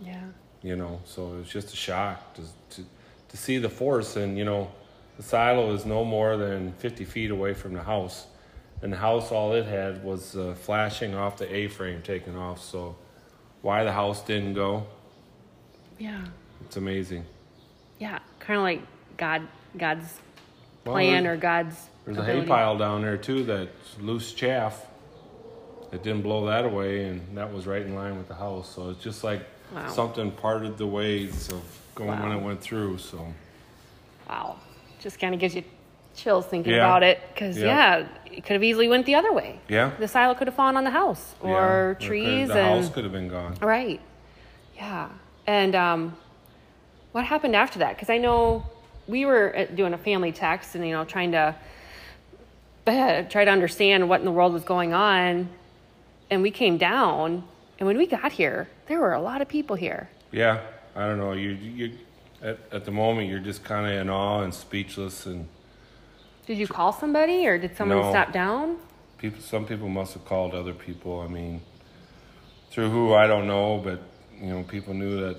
yeah. 0.05 0.21
you 0.63 0.75
know 0.75 1.01
so 1.05 1.35
it 1.35 1.39
was 1.39 1.49
just 1.49 1.73
a 1.73 1.77
shock 1.77 2.35
to, 2.35 2.43
to 2.71 2.85
to 3.29 3.37
see 3.37 3.59
the 3.59 3.69
force 3.69 4.17
and 4.17 4.37
you 4.37 4.45
know 4.45 4.69
the 5.17 5.23
silo 5.23 5.73
is 5.73 5.87
no 5.87 6.05
more 6.05 6.37
than 6.37 6.73
50 6.73 7.05
feet 7.05 7.31
away 7.31 7.55
from 7.55 7.73
the 7.73 7.83
house 7.83 8.27
and 8.83 8.93
the 8.93 8.97
house 8.97 9.31
all 9.31 9.53
it 9.55 9.65
had 9.67 10.03
was 10.03 10.37
uh, 10.37 10.55
flashing 10.55 11.15
off 11.15 11.37
the 11.37 11.55
a-frame 11.55 12.03
taken 12.03 12.37
off 12.37 12.61
so 12.61 12.97
why 13.61 13.85
the 13.85 13.93
house 13.93 14.25
didn't 14.25 14.55
go 14.55 14.85
Yeah. 15.99 16.25
it's 16.67 16.77
amazing 16.77 17.25
Yeah. 18.01 18.19
Kind 18.41 18.57
of 18.59 18.65
like 18.65 18.83
God, 19.17 19.47
God's 19.79 20.19
Well, 20.85 20.95
plan 20.95 21.29
or 21.29 21.37
God's. 21.37 21.77
there's 22.05 22.19
a 22.19 22.25
hay 22.25 22.45
pile 22.45 22.77
down 22.77 23.03
there 23.03 23.17
too 23.17 23.45
that's 23.45 24.01
loose 24.01 24.33
chaff 24.33 24.85
it 25.93 26.03
didn't 26.03 26.23
blow 26.23 26.47
that 26.47 26.65
away 26.65 27.05
and 27.05 27.21
that 27.37 27.53
was 27.53 27.67
right 27.67 27.83
in 27.83 27.95
line 27.95 28.17
with 28.17 28.29
the 28.29 28.35
house 28.35 28.75
so 28.75 28.91
it's 28.91 29.03
just 29.03 29.23
like 29.25 29.43
Wow. 29.75 29.89
something 29.89 30.31
parted 30.31 30.77
the 30.77 30.87
ways 30.87 31.49
of 31.51 31.63
going 31.95 32.21
when 32.21 32.33
it 32.33 32.43
went 32.43 32.61
through 32.61 32.99
so 32.99 33.27
Wow. 34.29 34.57
Just 35.01 35.19
kind 35.19 35.35
of 35.35 35.41
gives 35.41 35.55
you 35.55 35.65
chills 36.15 36.47
thinking 36.47 36.73
Yeah. 36.75 36.85
about 36.87 37.03
it. 37.03 37.21
Because, 37.33 37.59
Yeah. 37.59 37.99
yeah. 37.99 38.07
it 38.37 38.45
could 38.45 38.53
have 38.55 38.63
easily 38.63 38.87
went 38.89 39.05
the 39.07 39.15
other 39.15 39.33
way. 39.33 39.59
yeah 39.69 39.91
The 39.99 40.09
silo 40.09 40.35
could 40.35 40.47
have 40.47 40.55
fallen 40.55 40.77
on 40.77 40.85
the 40.85 40.91
house 40.91 41.35
or 41.43 41.97
could- 41.99 42.07
trees. 42.07 42.49
the 42.49 42.55
and, 42.61 42.83
house 42.85 42.93
could 42.95 43.05
have 43.05 43.13
been 43.13 43.29
gone 43.29 43.55
Right. 43.63 44.01
Yeah. 44.77 45.09
And 45.47 45.75
um, 45.75 46.17
what 47.13 47.25
happened 47.25 47.57
after 47.57 47.79
that? 47.81 47.95
Because 47.97 48.11
I 48.11 48.19
know 48.19 48.65
we 49.09 49.25
were 49.25 49.55
uh, 49.57 49.65
doing 49.75 49.93
a 49.95 49.99
family 49.99 50.33
text 50.33 50.75
and, 50.75 50.87
you 50.87 50.93
know, 50.93 51.05
trying 51.05 51.33
to 51.33 51.55
uh, 52.87 53.23
try 53.31 53.45
to 53.45 53.51
understand 53.51 54.09
what 54.09 54.21
in 54.21 54.25
the 54.27 54.33
world 54.33 54.53
was 54.53 54.65
going 54.65 54.93
on. 54.93 55.49
And 56.33 56.43
we 56.43 56.51
came 56.51 56.79
down. 56.79 57.45
And 57.79 57.87
when 57.87 57.99
we 57.99 58.07
got 58.07 58.33
here, 58.33 58.67
there 58.89 58.99
were 58.99 59.13
a 59.13 59.21
lot 59.21 59.43
of 59.43 59.49
people 59.49 59.77
here. 59.77 60.09
Yeah, 60.31 60.61
I 60.97 61.01
don't 61.07 61.19
know. 61.19 61.33
You 61.33 61.51
you 61.51 61.93
at, 62.41 62.59
at 62.73 62.85
the 62.87 62.91
moment 62.91 63.29
you're 63.29 63.39
just 63.51 63.63
kind 63.65 63.87
of 63.87 63.93
in 64.01 64.09
awe 64.09 64.41
and 64.41 64.55
speechless, 64.55 65.27
and 65.27 65.47
Did 66.47 66.57
you 66.57 66.67
call 66.67 66.91
somebody 66.93 67.47
or 67.47 67.59
did 67.59 67.77
someone 67.77 67.99
No. 67.99 68.11
stop 68.11 68.33
down? 68.33 68.79
people. 69.19 69.43
Some 69.43 69.67
people 69.67 69.89
must 69.89 70.15
have 70.15 70.25
called 70.25 70.55
other 70.55 70.73
people. 70.73 71.21
I 71.21 71.29
mean, 71.29 71.61
through 72.71 72.91
who 72.91 73.13
I 73.13 73.27
don't 73.27 73.47
know, 73.47 73.79
but 73.85 74.01
you 74.41 74.49
know, 74.53 74.63
people 74.63 74.95
knew 74.95 75.21
that 75.27 75.37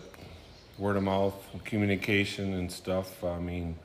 word 0.77 0.95
of 0.95 1.03
mouth 1.03 1.33
communication 1.65 2.53
and 2.53 2.71
stuff. 2.71 3.23
I 3.23 3.39
mean, 3.39 3.77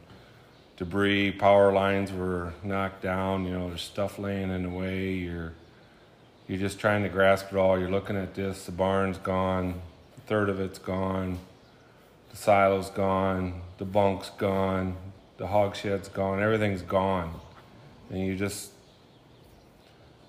debris, 0.77 1.33
power 1.33 1.73
lines 1.73 2.13
were 2.13 2.53
knocked 2.63 3.03
down. 3.03 3.47
You 3.47 3.53
know, 3.57 3.69
there's 3.71 3.83
stuff 3.95 4.19
laying 4.19 4.51
in 4.51 4.63
the 4.65 4.71
way. 4.83 5.13
You're 5.15 5.55
you're 6.49 6.59
just 6.59 6.81
trying 6.81 7.03
to 7.03 7.11
grasp 7.11 7.53
it 7.53 7.59
all. 7.59 7.79
You're 7.79 7.91
looking 7.91 8.17
at 8.17 8.35
this. 8.35 8.65
The 8.65 8.73
barn's 8.73 9.19
gone. 9.19 9.83
A 10.17 10.21
third 10.23 10.49
of 10.49 10.59
it's 10.61 10.79
gone. 10.79 11.39
The 12.31 12.37
silo's 12.39 12.89
gone. 12.89 13.61
The 13.77 13.85
bunk's 13.85 14.31
gone. 14.31 14.97
The 15.37 15.47
hog 15.47 15.77
shed's 15.77 16.09
gone. 16.09 16.43
Everything's 16.43 16.81
gone. 16.81 17.35
And 18.09 18.27
you 18.27 18.35
just, 18.35 18.71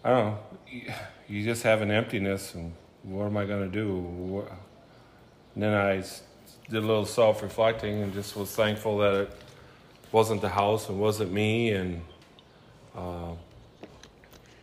I 0.04 0.10
don't 0.10 0.26
know, 0.26 0.40
you, 1.30 1.44
just 1.44 1.64
have 1.64 1.82
an 1.82 1.90
emptiness 1.90 2.54
and 2.54 2.74
what 3.04 3.26
am 3.26 3.38
I 3.38 3.46
going 3.46 3.72
to 3.72 3.74
do? 3.74 4.46
And 5.56 5.64
then 5.64 5.74
I 5.74 6.04
did 6.70 6.84
a 6.84 6.86
little 6.86 7.06
self 7.06 7.42
reflecting 7.42 8.04
and 8.04 8.14
just 8.14 8.36
was 8.36 8.54
thankful 8.54 8.98
that 8.98 9.14
it 9.14 9.38
wasn't 10.12 10.42
the 10.42 10.50
house 10.50 10.90
and 10.90 11.00
wasn't 11.00 11.32
me. 11.32 11.72
And 11.72 12.02
uh, 12.94 13.32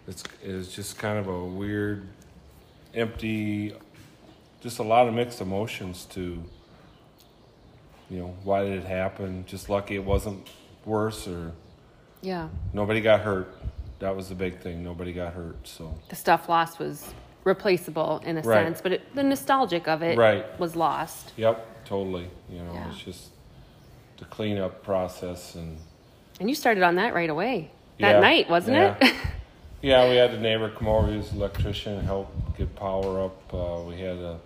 it's, 0.08 0.22
it's 0.42 0.74
just 0.74 0.98
kind 0.98 1.18
of 1.18 1.28
a 1.28 1.44
weird, 1.44 2.06
empty, 2.94 3.74
just 4.60 4.78
a 4.78 4.82
lot 4.82 5.08
of 5.08 5.14
mixed 5.14 5.40
emotions 5.40 6.04
to, 6.10 6.42
you 8.10 8.18
know, 8.18 8.34
why 8.44 8.62
did 8.64 8.72
it 8.78 8.84
happen? 8.86 9.44
Just 9.46 9.68
lucky 9.68 9.96
it 9.96 10.04
wasn't 10.04 10.46
worse 10.84 11.26
or 11.26 11.52
Yeah. 12.22 12.48
nobody 12.72 13.00
got 13.00 13.20
hurt. 13.20 13.52
That 13.98 14.14
was 14.14 14.28
the 14.28 14.34
big 14.34 14.60
thing. 14.60 14.84
Nobody 14.84 15.12
got 15.12 15.32
hurt. 15.32 15.56
So 15.66 15.94
The 16.08 16.16
stuff 16.16 16.48
lost 16.48 16.78
was 16.78 17.12
replaceable 17.44 18.20
in 18.24 18.36
a 18.38 18.42
Right. 18.42 18.64
sense, 18.64 18.80
but 18.80 18.92
it, 18.92 19.14
the 19.14 19.22
nostalgic 19.22 19.88
of 19.88 20.02
it 20.02 20.16
Right. 20.18 20.58
was 20.60 20.76
lost. 20.76 21.32
Yep, 21.36 21.84
totally. 21.84 22.28
You 22.50 22.58
know, 22.62 22.72
Yeah. 22.74 22.88
it's 22.90 22.98
just 23.00 23.30
the 24.18 24.24
cleanup 24.26 24.82
process 24.82 25.54
and 25.54 25.78
And 26.38 26.48
you 26.50 26.54
started 26.54 26.82
on 26.82 26.96
that 26.96 27.14
right 27.14 27.30
away. 27.30 27.70
That 27.98 28.16
Yeah, 28.16 28.20
night, 28.20 28.50
wasn't 28.50 28.76
yeah. 28.76 28.96
it? 29.00 29.14
yeah, 29.82 30.08
we 30.08 30.16
had 30.16 30.30
a 30.32 30.40
neighbor 30.40 30.70
come 30.70 30.88
over, 30.88 31.10
he 31.10 31.18
was 31.18 31.30
an 31.32 31.38
electrician, 31.38 32.00
help 32.04 32.32
get 32.56 32.74
power 32.76 33.24
up. 33.24 33.54
Uh, 33.54 33.82
we 33.82 34.00
had 34.00 34.16
a 34.18 34.38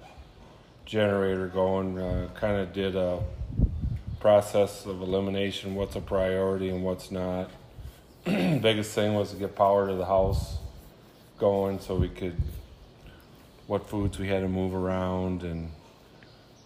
generator 0.84 1.46
going, 1.48 1.98
uh, 1.98 2.28
kind 2.34 2.56
of 2.56 2.72
did 2.72 2.96
a 2.96 3.20
process 4.18 4.84
of 4.86 5.00
elimination, 5.00 5.74
what's 5.74 5.96
a 5.96 6.00
priority 6.00 6.68
and 6.68 6.82
what's 6.82 7.10
not. 7.10 7.50
Biggest 8.24 8.92
thing 8.94 9.14
was 9.14 9.30
to 9.30 9.36
get 9.36 9.54
power 9.56 9.88
to 9.88 9.94
the 9.94 10.04
house 10.04 10.58
going 11.38 11.80
so 11.80 11.94
we 11.94 12.08
could, 12.08 12.36
what 13.66 13.88
foods 13.88 14.18
we 14.18 14.28
had 14.28 14.40
to 14.42 14.48
move 14.48 14.74
around 14.74 15.42
and 15.42 15.70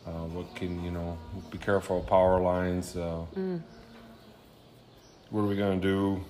uh, 0.07 0.11
what 0.11 0.55
can, 0.57 0.83
you 0.83 0.91
know, 0.91 1.17
be 1.51 1.59
careful 1.59 2.01
of 2.01 2.07
power 2.07 2.41
lines. 2.41 2.97
Uh, 2.97 3.25
What 5.31 5.43
are 5.43 5.47
we 5.47 5.57
going 5.57 5.81
to 5.81 5.87
do? 5.87 6.25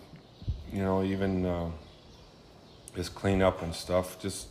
You 0.73 0.83
know, 0.83 1.03
even 1.03 1.45
uh, 1.47 1.71
just 2.95 3.15
clean 3.15 3.43
up 3.43 3.63
and 3.63 3.75
stuff. 3.75 4.21
Just, 4.21 4.49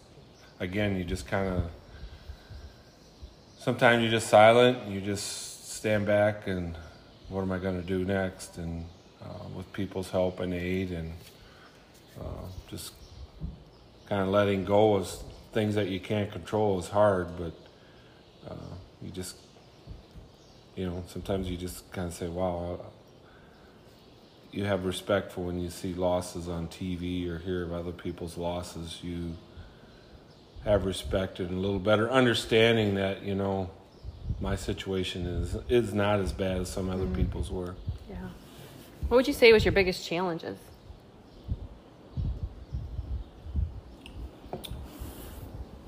again, 0.60 0.96
you 0.98 1.04
just 1.04 1.28
kind 1.28 1.48
of, 1.48 1.64
sometimes 3.58 4.02
you're 4.02 4.12
just 4.12 4.28
silent, 4.28 4.88
you 4.88 5.02
just 5.02 5.74
stand 5.74 6.06
back 6.06 6.48
and 6.48 6.78
what 7.30 7.42
am 7.42 7.52
I 7.52 7.58
going 7.58 7.80
to 7.80 7.88
do 7.88 8.06
next? 8.06 8.58
And 8.58 8.86
uh, 9.22 9.48
with 9.56 9.72
people's 9.74 10.10
help 10.10 10.40
and 10.40 10.54
aid 10.54 10.92
and 10.92 11.12
uh, 12.20 12.46
just 12.70 12.94
kind 14.08 14.22
of 14.22 14.28
letting 14.28 14.66
go 14.66 14.96
of 14.96 15.10
things 15.54 15.76
that 15.76 15.88
you 15.88 16.00
can't 16.00 16.32
control 16.32 16.80
is 16.80 16.90
hard, 16.90 17.28
but 17.38 17.54
uh, 18.50 18.76
you 19.02 19.10
just, 19.12 19.38
you 20.76 20.86
know, 20.86 21.04
sometimes 21.08 21.50
you 21.50 21.56
just 21.56 21.90
kind 21.92 22.08
of 22.08 22.14
say, 22.14 22.28
wow, 22.28 22.80
you 24.54 24.66
have 24.66 24.86
respect 24.86 25.32
for 25.32 25.42
when 25.42 25.60
you 25.60 25.70
see 25.70 25.96
losses 25.96 26.48
on 26.48 26.68
TV 26.68 27.28
or 27.28 27.40
hear 27.40 27.64
of 27.64 27.74
other 27.74 27.92
people's 27.92 28.38
losses. 28.38 29.00
You 29.02 29.36
have 30.64 30.86
respect 30.86 31.40
and 31.40 31.50
a 31.50 31.56
little 31.56 31.80
better 31.80 32.10
understanding 32.10 32.96
that, 32.96 33.24
you 33.24 33.34
know, 33.34 33.72
my 34.40 34.56
situation 34.56 35.26
is 35.26 35.58
is 35.68 35.94
not 35.94 36.20
as 36.20 36.32
bad 36.32 36.58
as 36.58 36.70
some 36.70 36.90
other 36.90 37.08
people's 37.08 37.52
were. 37.52 37.76
yeah. 38.10 38.16
What 39.10 39.18
would 39.18 39.28
you 39.28 39.34
say 39.34 39.52
was 39.52 39.66
your 39.66 39.74
biggest 39.74 40.08
challenges? 40.08 40.58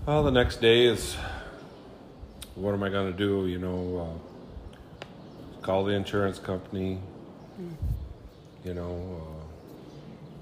Well, 0.05 0.23
the 0.23 0.31
next 0.31 0.59
day 0.59 0.85
is 0.85 1.15
what 2.55 2.73
am 2.73 2.83
I 2.83 2.89
going 2.89 3.11
to 3.11 3.17
do? 3.17 3.47
You 3.47 3.59
know, 3.59 4.19
uh, 5.01 5.05
call 5.61 5.85
the 5.85 5.93
insurance 5.93 6.39
company. 6.39 6.99
You 8.65 8.73
know, 8.73 9.21
uh, 9.21 9.43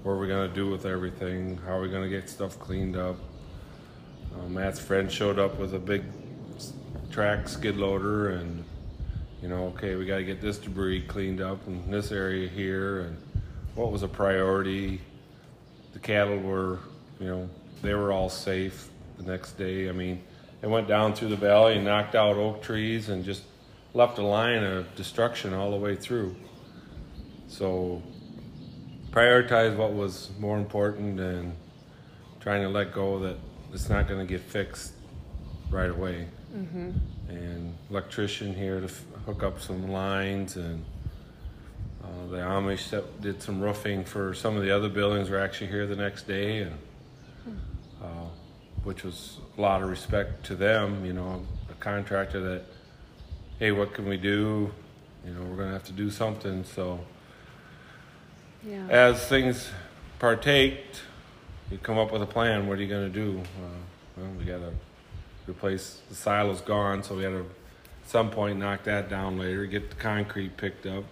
what 0.03 0.13
are 0.13 0.17
we 0.17 0.27
to 0.47 0.55
do 0.55 0.69
with 0.69 0.85
everything? 0.85 1.57
How 1.65 1.73
are 1.75 1.81
we 1.81 1.89
to 2.03 2.07
get 2.07 2.29
stuff 2.29 2.57
cleaned 2.57 2.95
up? 2.95 3.17
Uh, 4.33 4.47
Matt's 4.47 4.79
friend 4.79 5.11
showed 5.11 5.37
up 5.37 5.59
with 5.59 5.73
a 5.73 5.79
big 5.79 6.05
track 7.11 7.49
skid 7.49 7.75
loader, 7.75 8.29
and 8.29 8.63
you 9.41 9.49
know, 9.49 9.65
okay, 9.75 9.95
we 9.95 10.05
got 10.05 10.19
to 10.19 10.23
get 10.23 10.39
this 10.39 10.57
debris 10.57 11.01
cleaned 11.01 11.41
up 11.41 11.67
in 11.67 11.91
this 11.91 12.13
area 12.13 12.47
here, 12.47 13.01
and 13.01 13.17
what 13.75 13.91
was 13.91 14.03
a 14.03 14.07
priority. 14.07 15.01
The 15.91 15.99
cattle 15.99 16.37
were, 16.37 16.79
you 17.19 17.27
know, 17.27 17.49
they 17.81 17.93
were 17.93 18.13
all 18.13 18.29
safe 18.29 18.87
the 19.17 19.23
next 19.29 19.57
day. 19.57 19.89
I 19.89 19.91
mean, 19.91 20.23
it 20.61 20.67
went 20.67 20.87
down 20.87 21.13
through 21.13 21.27
the 21.27 21.35
valley 21.35 21.75
and 21.75 21.83
knocked 21.83 22.15
out 22.15 22.37
oak 22.37 22.61
trees 22.61 23.09
and 23.09 23.25
just 23.25 23.43
left 23.93 24.17
a 24.17 24.23
line 24.23 24.63
of 24.63 24.95
destruction 24.95 25.53
all 25.53 25.71
the 25.71 25.77
way 25.77 25.97
through. 25.97 26.37
So 27.49 28.01
prioritize 29.13 29.75
what 29.75 29.93
was 29.93 30.31
more 30.39 30.57
important 30.57 31.19
and 31.19 31.55
trying 32.39 32.63
to 32.63 32.69
let 32.69 32.91
go 32.93 33.19
that 33.19 33.37
it's 33.71 33.87
not 33.87 34.07
going 34.07 34.19
to 34.19 34.25
get 34.25 34.41
fixed 34.41 34.93
right 35.69 35.89
away. 35.89 36.27
Mm-hmm. 36.55 36.91
And 37.29 37.75
electrician 37.89 38.53
here 38.53 38.79
to 38.79 38.85
f- 38.85 39.03
hook 39.25 39.43
up 39.43 39.61
some 39.61 39.91
lines 39.91 40.57
and 40.57 40.83
uh, 42.03 42.27
the 42.31 42.37
Amish 42.37 42.89
that 42.89 43.21
did 43.21 43.41
some 43.41 43.61
roofing 43.61 44.03
for 44.03 44.33
some 44.33 44.57
of 44.57 44.63
the 44.63 44.71
other 44.71 44.89
buildings 44.89 45.29
were 45.29 45.39
actually 45.39 45.67
here 45.67 45.85
the 45.85 45.95
next 45.95 46.27
day 46.27 46.63
and 46.63 46.77
uh, 48.03 48.27
which 48.83 49.03
was 49.03 49.37
a 49.57 49.61
lot 49.61 49.81
of 49.81 49.89
respect 49.89 50.43
to 50.45 50.55
them, 50.55 51.05
you 51.05 51.13
know, 51.13 51.41
a 51.69 51.73
contractor 51.75 52.41
that, 52.41 52.63
hey, 53.59 53.71
what 53.71 53.93
can 53.93 54.07
we 54.07 54.17
do? 54.17 54.71
You 55.25 55.33
know, 55.33 55.41
we're 55.41 55.55
going 55.55 55.69
to 55.69 55.73
have 55.73 55.85
to 55.85 55.93
do 55.93 56.11
something. 56.11 56.65
So 56.65 56.99
Yeah. 58.65 58.87
as 58.89 59.27
things 59.27 59.69
partaked, 60.19 61.01
you 61.69 61.77
come 61.77 61.97
up 61.97 62.11
with 62.11 62.21
a 62.21 62.27
plan. 62.27 62.67
What 62.67 62.79
are 62.79 62.81
you 62.81 62.87
going 62.87 63.11
to 63.11 63.13
do? 63.13 63.39
Uh, 63.39 63.67
well, 64.17 64.31
we 64.37 64.45
got 64.45 64.59
to 64.59 64.71
replace 65.47 66.01
the 66.09 66.15
silo's 66.15 66.61
gone, 66.61 67.03
so 67.03 67.15
we 67.15 67.23
got 67.23 67.29
to 67.29 67.39
at 67.39 68.09
some 68.09 68.29
point 68.29 68.59
knock 68.59 68.83
that 68.83 69.09
down 69.09 69.37
later. 69.37 69.65
Get 69.65 69.89
the 69.89 69.95
concrete 69.95 70.55
picked 70.57 70.85
up. 70.85 71.03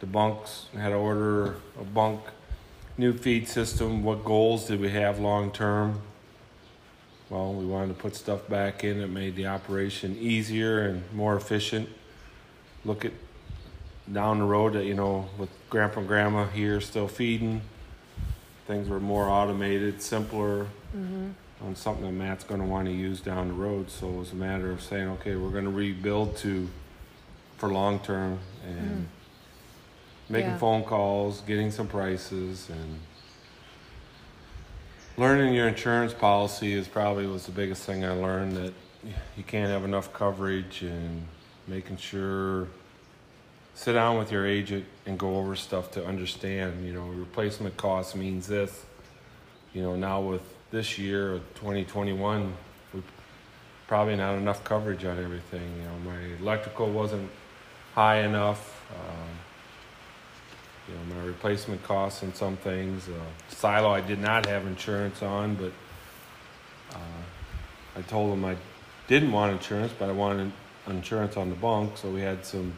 The 0.00 0.06
bunks 0.06 0.66
had 0.74 0.90
to 0.90 0.96
order 0.96 1.56
a 1.80 1.84
bunk 1.84 2.20
new 2.98 3.12
feed 3.12 3.48
system. 3.48 4.02
What 4.02 4.24
goals 4.24 4.66
did 4.66 4.80
we 4.80 4.90
have 4.90 5.18
long 5.18 5.50
term? 5.50 6.02
Well, 7.30 7.54
we 7.54 7.64
wanted 7.64 7.88
to 7.88 7.94
put 7.94 8.14
stuff 8.14 8.46
back 8.48 8.84
in 8.84 8.98
that 8.98 9.08
made 9.08 9.34
the 9.34 9.46
operation 9.46 10.16
easier 10.18 10.86
and 10.86 11.02
more 11.12 11.36
efficient. 11.36 11.88
Look 12.84 13.04
at 13.04 13.12
down 14.12 14.38
the 14.38 14.44
road 14.44 14.74
that 14.74 14.84
you 14.84 14.94
know 14.94 15.28
with 15.38 15.48
grandpa 15.70 16.00
and 16.00 16.08
grandma 16.08 16.46
here 16.46 16.80
still 16.80 17.08
feeding 17.08 17.62
things 18.66 18.88
were 18.88 19.00
more 19.00 19.28
automated 19.28 20.00
simpler 20.00 20.66
mm-hmm. 20.96 21.28
on 21.64 21.76
something 21.76 22.04
that 22.04 22.12
matt's 22.12 22.44
going 22.44 22.60
to 22.60 22.66
want 22.66 22.86
to 22.86 22.92
use 22.92 23.20
down 23.20 23.48
the 23.48 23.54
road. 23.54 23.90
So 23.90 24.08
it 24.08 24.16
was 24.16 24.32
a 24.32 24.36
matter 24.36 24.70
of 24.70 24.82
saying 24.82 25.08
okay 25.08 25.36
we're 25.36 25.50
going 25.50 25.64
to 25.64 25.70
rebuild 25.70 26.36
to 26.38 26.68
for 27.56 27.68
long 27.72 27.98
term 28.00 28.38
and 28.66 28.78
mm-hmm. 28.78 30.32
making 30.32 30.50
Yeah. 30.50 30.58
phone 30.58 30.84
calls 30.84 31.40
getting 31.42 31.70
some 31.70 31.86
prices 31.86 32.68
and 32.70 32.98
learning 35.16 35.54
your 35.54 35.68
insurance 35.68 36.12
policy 36.12 36.72
is 36.72 36.88
probably 36.88 37.26
was 37.26 37.46
the 37.46 37.52
biggest 37.52 37.84
thing 37.84 38.04
i 38.04 38.10
learned 38.10 38.56
that 38.56 38.74
you 39.36 39.44
can't 39.46 39.70
have 39.70 39.84
enough 39.84 40.12
coverage 40.12 40.82
and 40.82 41.24
making 41.68 41.96
sure 41.96 42.66
sit 43.74 43.92
down 43.92 44.18
with 44.18 44.30
your 44.32 44.46
agent 44.46 44.84
and 45.06 45.18
go 45.18 45.36
over 45.36 45.56
stuff 45.56 45.90
to 45.92 46.06
understand 46.06 46.86
you 46.86 46.92
know 46.92 47.06
replacement 47.06 47.76
cost 47.76 48.16
means 48.16 48.46
this. 48.46 48.84
You 49.72 49.82
know 49.82 49.96
now 49.96 50.20
with 50.20 50.42
this 50.70 50.98
year 50.98 51.40
2021 51.56 52.52
we 52.92 53.02
probably 53.86 54.16
not 54.16 54.36
enough 54.36 54.64
coverage 54.64 55.04
on 55.04 55.18
everything. 55.22 55.68
You 55.78 55.84
know 55.84 56.10
my 56.10 56.20
electrical 56.40 56.90
wasn't 56.90 57.30
high 57.94 58.22
enough 58.22 58.84
um, 58.90 59.28
you 60.88 60.94
know 60.94 61.14
my 61.14 61.26
replacement 61.26 61.82
costs 61.84 62.22
on 62.22 62.34
some 62.34 62.56
things 62.56 63.08
uh, 63.08 63.12
silo 63.48 63.90
i 63.90 64.00
did 64.00 64.18
not 64.18 64.46
have 64.46 64.66
insurance 64.66 65.22
on 65.22 65.54
but 65.54 65.72
uh, 66.92 67.22
i 67.96 68.02
told 68.02 68.32
them 68.32 68.44
i 68.44 68.56
didn't 69.06 69.30
want 69.30 69.52
insurance 69.52 69.92
but 69.98 70.08
i 70.08 70.12
wanted 70.12 70.50
insurance 70.88 71.36
on 71.36 71.48
the 71.48 71.56
bunk 71.56 71.96
so 71.96 72.10
we 72.10 72.20
had 72.20 72.44
some 72.44 72.72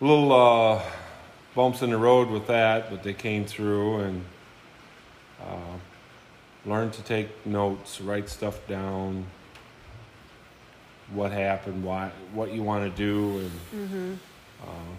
little 0.00 0.32
uh, 0.32 0.82
bumps 1.54 1.82
in 1.82 1.90
the 1.90 1.96
road 1.96 2.28
with 2.28 2.46
that, 2.48 2.90
but 2.90 3.02
they 3.02 3.14
came 3.14 3.44
through 3.44 4.00
and 4.00 4.24
uh, 5.40 5.76
learned 6.66 6.92
to 6.94 7.02
take 7.02 7.28
notes, 7.46 8.00
write 8.00 8.28
stuff 8.28 8.66
down, 8.66 9.24
what 11.12 11.30
happened, 11.30 11.84
why, 11.84 12.10
what 12.32 12.52
you 12.52 12.62
want 12.62 12.84
to 12.84 12.96
do, 12.96 13.38
and 13.38 14.18
uh, 14.62 14.94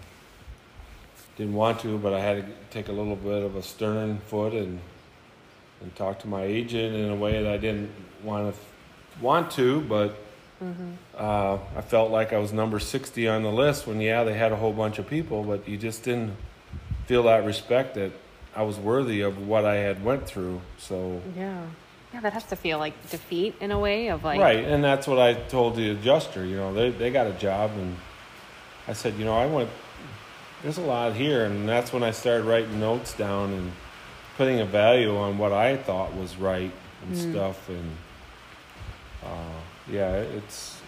didn't 1.36 1.54
want 1.54 1.78
to, 1.80 1.98
but 1.98 2.12
I 2.14 2.20
had 2.20 2.46
to 2.46 2.52
take 2.70 2.88
a 2.88 2.92
little 2.92 3.16
bit 3.16 3.42
of 3.42 3.56
a 3.56 3.62
stern 3.62 4.18
foot 4.26 4.52
and 4.52 4.80
and 5.80 5.94
talk 5.94 6.18
to 6.18 6.26
my 6.26 6.42
agent 6.42 6.94
in 6.96 7.08
a 7.08 7.14
way 7.14 7.40
that 7.40 7.52
I 7.52 7.56
didn't 7.56 7.90
want 8.24 8.52
to 8.52 8.60
want 9.24 9.50
to, 9.52 9.80
but 9.82 10.16
uh, 11.16 11.58
I 11.76 11.80
felt 11.82 12.10
like 12.10 12.32
I 12.32 12.38
was 12.38 12.52
number 12.52 12.78
60 12.78 13.28
on 13.28 13.42
the 13.42 13.50
list 13.50 13.86
when, 13.86 14.00
yeah, 14.00 14.24
they 14.24 14.34
had 14.34 14.52
a 14.52 14.56
whole 14.56 14.72
bunch 14.72 14.98
of 14.98 15.06
people, 15.06 15.42
but 15.42 15.68
you 15.68 15.76
just 15.76 16.02
didn't 16.02 16.36
feel 17.06 17.22
that 17.24 17.44
respect 17.44 17.94
that 17.94 18.12
I 18.56 18.62
was 18.62 18.76
worthy 18.76 19.20
of 19.20 19.46
what 19.46 19.64
I 19.64 19.76
had 19.76 20.04
went 20.04 20.26
through. 20.26 20.60
So, 20.78 21.20
Yeah. 21.36 21.62
Yeah, 22.12 22.20
that 22.20 22.32
has 22.32 22.44
to 22.44 22.56
feel 22.56 22.78
like 22.78 23.10
defeat 23.10 23.54
in 23.60 23.70
a 23.70 23.78
way 23.78 24.08
of 24.08 24.24
like 24.24 24.40
right, 24.40 24.64
and 24.64 24.82
that's 24.82 25.06
what 25.06 25.18
I 25.18 25.34
told 25.34 25.76
the 25.76 25.90
adjuster. 25.90 26.42
You 26.42 26.56
know, 26.56 26.72
they 26.72 26.88
they 26.88 27.10
got 27.10 27.26
a 27.26 27.34
job, 27.34 27.70
and 27.72 27.96
I 28.86 28.94
said, 28.94 29.14
you 29.18 29.26
know, 29.26 29.36
I 29.36 29.44
went. 29.44 29.68
There's 30.62 30.78
a 30.78 30.82
lot 30.82 31.14
here, 31.14 31.44
and 31.44 31.68
that's 31.68 31.92
when 31.92 32.02
I 32.02 32.12
started 32.12 32.44
writing 32.46 32.80
notes 32.80 33.12
down 33.12 33.52
and 33.52 33.72
putting 34.38 34.60
a 34.60 34.64
value 34.64 35.16
on 35.18 35.36
what 35.36 35.52
I 35.52 35.76
thought 35.76 36.14
was 36.14 36.36
right 36.36 36.72
and 37.02 37.14
stuff, 37.30 37.68
and 37.68 37.90
uh, 39.22 39.57
yeah, 39.90 40.12
it's. 40.12 40.80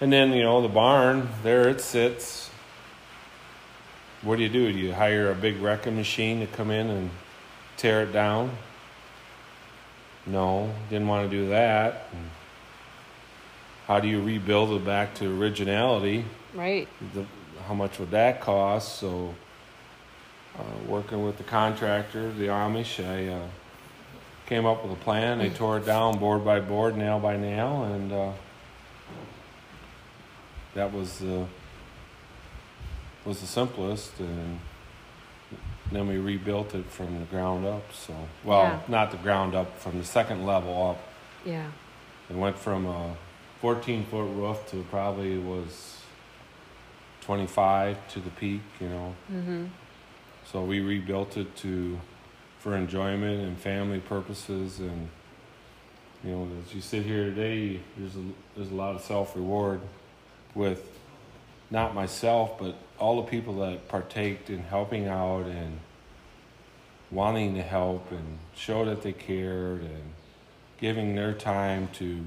And 0.00 0.12
then 0.12 0.32
you 0.32 0.42
know 0.42 0.60
the 0.60 0.68
barn 0.68 1.28
there 1.42 1.68
it 1.68 1.80
sits. 1.80 2.50
What 4.22 4.36
do 4.36 4.42
you 4.42 4.48
do? 4.48 4.72
Do 4.72 4.78
you 4.78 4.92
hire 4.92 5.30
a 5.30 5.34
big 5.34 5.60
wrecking 5.60 5.96
machine 5.96 6.40
to 6.40 6.46
come 6.46 6.70
in 6.70 6.88
and 6.88 7.10
tear 7.76 8.02
it 8.02 8.12
down? 8.12 8.50
No, 10.26 10.72
didn't 10.88 11.08
want 11.08 11.30
to 11.30 11.36
do 11.36 11.48
that. 11.50 12.08
How 13.86 14.00
do 14.00 14.08
you 14.08 14.22
rebuild 14.22 14.70
it 14.70 14.84
back 14.84 15.14
to 15.16 15.40
originality? 15.40 16.24
right. 16.54 16.88
The, 17.12 17.26
how 17.66 17.74
much 17.74 17.98
would 17.98 18.10
that 18.12 18.40
cost? 18.40 18.98
So, 18.98 19.34
uh, 20.58 20.62
working 20.86 21.24
with 21.24 21.36
the 21.36 21.44
contractor, 21.44 22.32
the 22.32 22.46
Amish, 22.46 23.04
I 23.04 23.32
uh, 23.32 23.46
came 24.46 24.66
up 24.66 24.82
with 24.82 24.92
a 24.92 25.02
plan. 25.02 25.38
They 25.38 25.50
tore 25.50 25.78
it 25.78 25.86
down 25.86 26.18
board 26.18 26.44
by 26.44 26.60
board, 26.60 26.96
nail 26.96 27.18
by 27.18 27.36
nail, 27.36 27.84
and 27.84 28.12
uh, 28.12 28.32
that 30.74 30.92
was 30.92 31.18
the 31.18 31.46
was 33.24 33.40
the 33.40 33.46
simplest. 33.46 34.18
And 34.20 34.58
then 35.92 36.06
we 36.08 36.18
rebuilt 36.18 36.74
it 36.74 36.84
from 36.86 37.18
the 37.20 37.24
ground 37.26 37.64
up. 37.64 37.92
So, 37.92 38.14
well, 38.42 38.62
Yeah. 38.64 38.80
not 38.88 39.10
the 39.10 39.16
ground 39.18 39.54
up, 39.54 39.78
from 39.78 39.98
the 39.98 40.04
second 40.04 40.44
level 40.46 40.90
up. 40.90 40.98
Yeah. 41.44 41.66
It 42.28 42.36
went 42.36 42.58
from 42.58 42.86
a 42.86 43.14
14 43.60 44.04
foot 44.06 44.24
roof 44.34 44.58
to 44.70 44.82
probably 44.90 45.38
was 45.38 46.00
25 47.22 47.96
to 48.12 48.20
the 48.20 48.30
peak, 48.30 48.60
you 48.80 48.88
know. 48.88 49.14
Mhm. 49.32 49.68
So 50.44 50.62
we 50.62 50.80
rebuilt 50.80 51.36
it 51.38 51.54
to 51.58 51.98
for 52.64 52.74
enjoyment 52.74 53.42
and 53.42 53.58
family 53.58 54.00
purposes, 54.00 54.78
and 54.78 55.10
you 56.24 56.30
know, 56.30 56.48
as 56.66 56.74
you 56.74 56.80
sit 56.80 57.04
here 57.04 57.24
today, 57.24 57.78
there's 57.98 58.16
a 58.16 58.24
there's 58.56 58.70
a 58.70 58.74
lot 58.74 58.94
of 58.94 59.02
self 59.02 59.36
reward 59.36 59.82
with 60.54 60.98
not 61.70 61.94
myself, 61.94 62.58
but 62.58 62.74
all 62.98 63.16
the 63.22 63.28
people 63.30 63.58
that 63.58 63.86
partaked 63.88 64.48
in 64.48 64.60
helping 64.62 65.06
out 65.08 65.44
and 65.44 65.78
wanting 67.10 67.54
to 67.54 67.62
help 67.62 68.10
and 68.10 68.38
show 68.56 68.86
that 68.86 69.02
they 69.02 69.12
cared 69.12 69.82
and 69.82 70.02
giving 70.78 71.14
their 71.14 71.34
time 71.34 71.88
to 71.92 72.24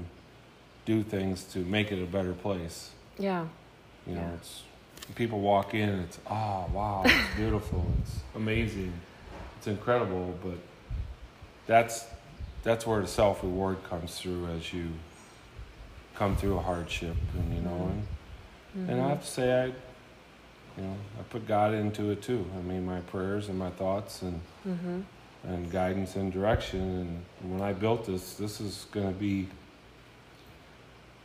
do 0.84 1.02
things 1.02 1.42
to 1.42 1.58
make 1.58 1.90
it 1.90 2.00
a 2.00 2.06
better 2.06 2.32
place. 2.32 2.90
Yeah. 3.18 3.46
You 4.06 4.14
know, 4.14 4.20
Yeah. 4.20 4.34
it's 4.34 4.62
people 5.16 5.40
walk 5.40 5.74
in 5.74 5.88
and 5.88 6.04
it's 6.04 6.18
oh 6.30 6.70
wow, 6.72 7.02
it's 7.04 7.34
beautiful, 7.36 7.84
it's 8.02 8.20
amazing, 8.36 8.92
it's 9.58 9.66
incredible, 9.66 10.34
but 10.42 10.58
that's 11.66 12.06
that's 12.62 12.86
where 12.86 13.00
the 13.00 13.06
self 13.08 13.42
reward 13.42 13.82
comes 13.88 14.18
through 14.18 14.46
as 14.48 14.72
you 14.72 14.88
come 16.14 16.36
through 16.36 16.56
a 16.58 16.60
hardship 16.62 17.14
and 17.34 17.54
you 17.54 17.60
know 17.62 17.92
and, 18.74 18.90
and 18.90 19.00
I 19.00 19.08
have 19.10 19.20
to 19.20 19.26
say 19.26 19.52
I 19.62 19.66
you 19.66 20.84
know, 20.84 20.96
I 21.18 21.22
put 21.30 21.46
God 21.48 21.74
into 21.74 22.10
it 22.10 22.22
too. 22.22 22.44
I 22.56 22.62
mean 22.62 22.86
my 22.86 23.00
prayers 23.00 23.48
and 23.48 23.58
my 23.58 23.70
thoughts 23.70 24.22
and 24.22 24.40
Mhm. 24.66 25.02
and 25.44 25.70
guidance 25.70 26.14
and 26.16 26.32
direction. 26.32 26.80
And 27.40 27.52
when 27.52 27.60
I 27.62 27.72
built 27.72 28.06
this, 28.06 28.34
this 28.34 28.60
is 28.60 28.86
going 28.92 29.06
to 29.12 29.18
be 29.18 29.48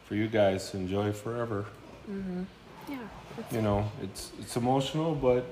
for 0.06 0.15
you 0.15 0.28
guys 0.28 0.69
to 0.72 0.78
enjoy 0.78 1.12
forever. 1.12 1.65
Mhm. 2.10 2.46
Yeah. 2.89 2.98
You 3.52 3.62
know, 3.62 3.91
it's 4.02 4.32
it's 4.39 4.56
emotional, 4.56 5.13
but 5.15 5.46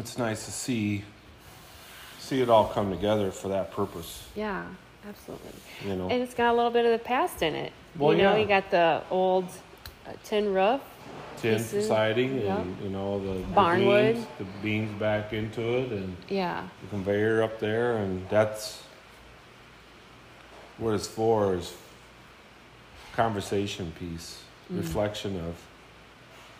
it's 0.00 0.18
nice 0.18 0.44
to 0.46 0.50
see 0.52 1.04
see 2.18 2.40
it 2.42 2.50
all 2.50 2.66
come 2.66 2.90
together 2.90 3.30
for 3.30 3.48
that 3.48 3.70
purpose. 3.72 4.26
Yeah, 4.36 4.64
absolutely. 5.08 5.50
You 5.86 5.96
know. 5.96 6.08
And 6.10 6.22
it's 6.22 6.34
got 6.34 6.52
a 6.52 6.56
little 6.56 6.70
bit 6.70 6.84
of 6.84 6.92
the 6.92 6.98
past 7.04 7.42
in 7.42 7.54
it. 7.54 7.72
Well, 7.98 8.12
you 8.14 8.22
know, 8.22 8.34
yeah. 8.34 8.42
you 8.42 8.46
got 8.46 8.70
the 8.70 9.02
old 9.10 9.46
uh, 10.06 10.12
tin 10.24 10.52
roof. 10.52 10.80
tin 11.38 11.56
pieces, 11.56 11.86
siding 11.88 12.40
yep. 12.40 12.58
and 12.58 12.76
you 12.82 12.90
know 12.90 13.18
the, 13.20 13.38
the 13.38 13.44
Barnwood. 13.54 14.14
beams, 14.14 14.26
the 14.38 14.44
beams 14.62 14.98
back 15.00 15.32
into 15.32 15.62
it 15.78 15.90
and 15.92 16.16
Yeah. 16.28 16.66
the 16.82 16.88
conveyor 16.88 17.42
up 17.42 17.58
there 17.60 17.96
and 17.98 18.28
that's 18.28 18.82
what 20.78 20.94
it's 20.94 21.06
for 21.08 21.54
is 21.54 21.74
conversation 23.14 23.92
piece 23.98 24.42
reflection 24.70 25.36
of 25.40 25.54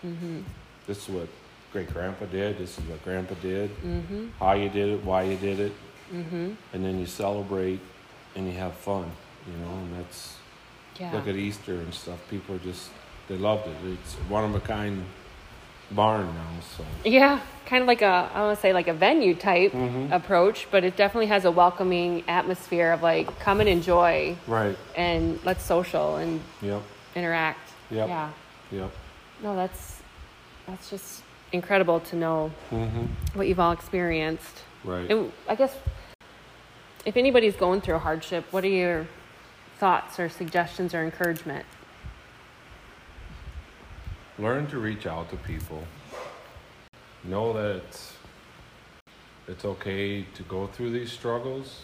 Mm-hmm. 0.06 0.40
this 0.86 1.02
is 1.02 1.08
what 1.08 1.28
great 1.72 1.92
grandpa 1.92 2.24
did 2.26 2.58
this 2.58 2.78
is 2.78 2.84
what 2.84 3.02
grandpa 3.04 3.34
did 3.42 3.70
Mm-hmm. 3.84 4.28
how 4.40 4.52
you 4.54 4.68
did 4.68 4.88
it 4.88 5.04
why 5.04 5.22
you 5.24 5.36
did 5.36 5.60
it 5.60 5.72
Mm-hmm. 6.12 6.52
and 6.72 6.84
then 6.84 6.98
you 6.98 7.04
celebrate 7.06 7.80
and 8.34 8.46
you 8.46 8.54
have 8.58 8.74
fun 8.74 9.10
you 9.46 9.52
know 9.64 9.72
and 9.72 9.96
that's 9.98 10.36
Yeah. 10.98 11.12
look 11.12 11.28
at 11.28 11.36
easter 11.36 11.74
and 11.74 11.92
stuff 11.92 12.18
people 12.30 12.54
are 12.56 12.60
just 12.60 12.90
they 13.28 13.36
loved 13.36 13.66
it 13.68 13.76
it's 13.92 14.14
one 14.30 14.44
of 14.44 14.54
a 14.54 14.60
kind 14.60 15.04
barn 15.90 16.26
now 16.26 16.60
so 16.76 16.84
Yeah, 17.04 17.40
kind 17.66 17.82
of 17.82 17.88
like 17.88 18.02
a 18.02 18.30
I 18.34 18.40
want 18.40 18.56
to 18.56 18.60
say 18.60 18.72
like 18.72 18.88
a 18.88 18.94
venue 18.94 19.34
type 19.34 19.72
Mhm. 19.72 20.12
approach, 20.12 20.66
but 20.70 20.84
it 20.84 20.96
definitely 20.96 21.26
has 21.28 21.44
a 21.44 21.50
welcoming 21.50 22.24
atmosphere 22.28 22.92
of 22.92 23.02
like 23.02 23.26
come 23.40 23.60
and 23.60 23.68
enjoy 23.68 24.36
right 24.46 24.76
and 24.96 25.38
let's 25.44 25.64
social 25.64 26.16
and 26.16 26.40
yep 26.62 26.82
interact. 27.14 27.68
Yep. 27.90 28.08
Yeah. 28.08 28.30
yep 28.70 28.90
No, 29.42 29.54
that's 29.56 30.00
that's 30.66 30.90
just 30.90 31.22
incredible 31.52 32.00
to 32.00 32.16
know 32.16 32.50
mm-hmm. 32.70 33.06
what 33.34 33.48
you've 33.48 33.60
all 33.60 33.72
experienced. 33.72 34.64
right 34.84 35.10
And 35.10 35.32
I 35.48 35.54
guess 35.54 35.74
if 37.04 37.16
anybody's 37.16 37.56
going 37.56 37.80
through 37.80 37.96
a 37.96 38.00
hardship, 38.00 38.44
what 38.50 38.64
are 38.64 38.68
your 38.68 39.06
thoughts 39.78 40.18
or 40.18 40.28
suggestions 40.28 40.94
or 40.94 41.02
encouragement? 41.04 41.64
learn 44.38 44.66
to 44.68 44.78
reach 44.78 45.06
out 45.06 45.28
to 45.30 45.36
people 45.36 45.82
know 47.24 47.52
that 47.52 47.76
it's, 47.76 48.16
it's 49.48 49.64
okay 49.64 50.22
to 50.34 50.42
go 50.44 50.66
through 50.68 50.90
these 50.90 51.10
struggles 51.10 51.82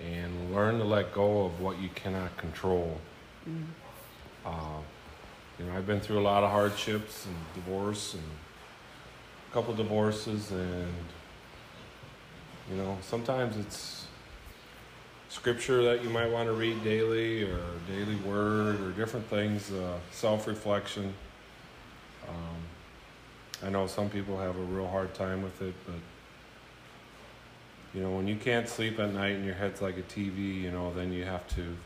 and 0.00 0.54
learn 0.54 0.78
to 0.78 0.84
let 0.84 1.12
go 1.12 1.44
of 1.44 1.60
what 1.60 1.78
you 1.78 1.90
cannot 1.94 2.34
control 2.38 2.98
uh, 4.46 4.78
you 5.60 5.66
know 5.66 5.76
i've 5.76 5.86
been 5.86 6.00
through 6.00 6.18
a 6.18 6.22
lot 6.22 6.42
of 6.42 6.50
hardships 6.50 7.26
and 7.26 7.36
divorce 7.54 8.14
and 8.14 8.22
a 9.50 9.52
couple 9.52 9.74
divorces 9.74 10.50
and 10.50 10.94
you 12.70 12.76
know 12.76 12.96
sometimes 13.02 13.56
it's 13.56 14.06
scripture 15.28 15.82
that 15.82 16.02
you 16.02 16.10
might 16.10 16.30
want 16.30 16.48
to 16.48 16.52
read 16.52 16.82
daily 16.82 17.44
or 17.44 17.60
daily 17.88 18.16
word 18.16 18.80
or 18.80 18.90
different 18.92 19.24
things 19.26 19.70
uh, 19.72 19.96
self-reflection. 20.10 21.12
Um, 22.28 23.66
i 23.66 23.68
know 23.68 23.86
some 23.86 24.08
people 24.08 24.38
have 24.38 24.56
a 24.56 24.62
real 24.62 24.88
hard 24.88 25.12
time 25.14 25.42
with 25.42 25.60
it 25.62 25.74
but 25.86 26.00
you 27.92 28.02
know 28.02 28.10
when 28.10 28.26
you 28.26 28.36
can't 28.36 28.68
sleep 28.68 28.98
at 28.98 29.12
night 29.12 29.36
and 29.36 29.44
your 29.44 29.54
head's 29.54 29.82
like 29.82 29.98
a 29.98 30.02
tv 30.02 30.62
you 30.62 30.70
know 30.70 30.92
then 30.94 31.12
you 31.12 31.24
have 31.24 31.46
to 31.48 31.76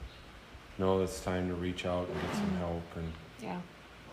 know 0.79 1.03
it's 1.03 1.21
time 1.21 1.49
to 1.49 1.55
reach 1.55 1.87
out 1.87 2.09
and 2.09 2.21
get 2.21 2.35
some 2.35 2.57
help 2.57 2.83
and 2.97 3.13
Yeah. 3.45 3.59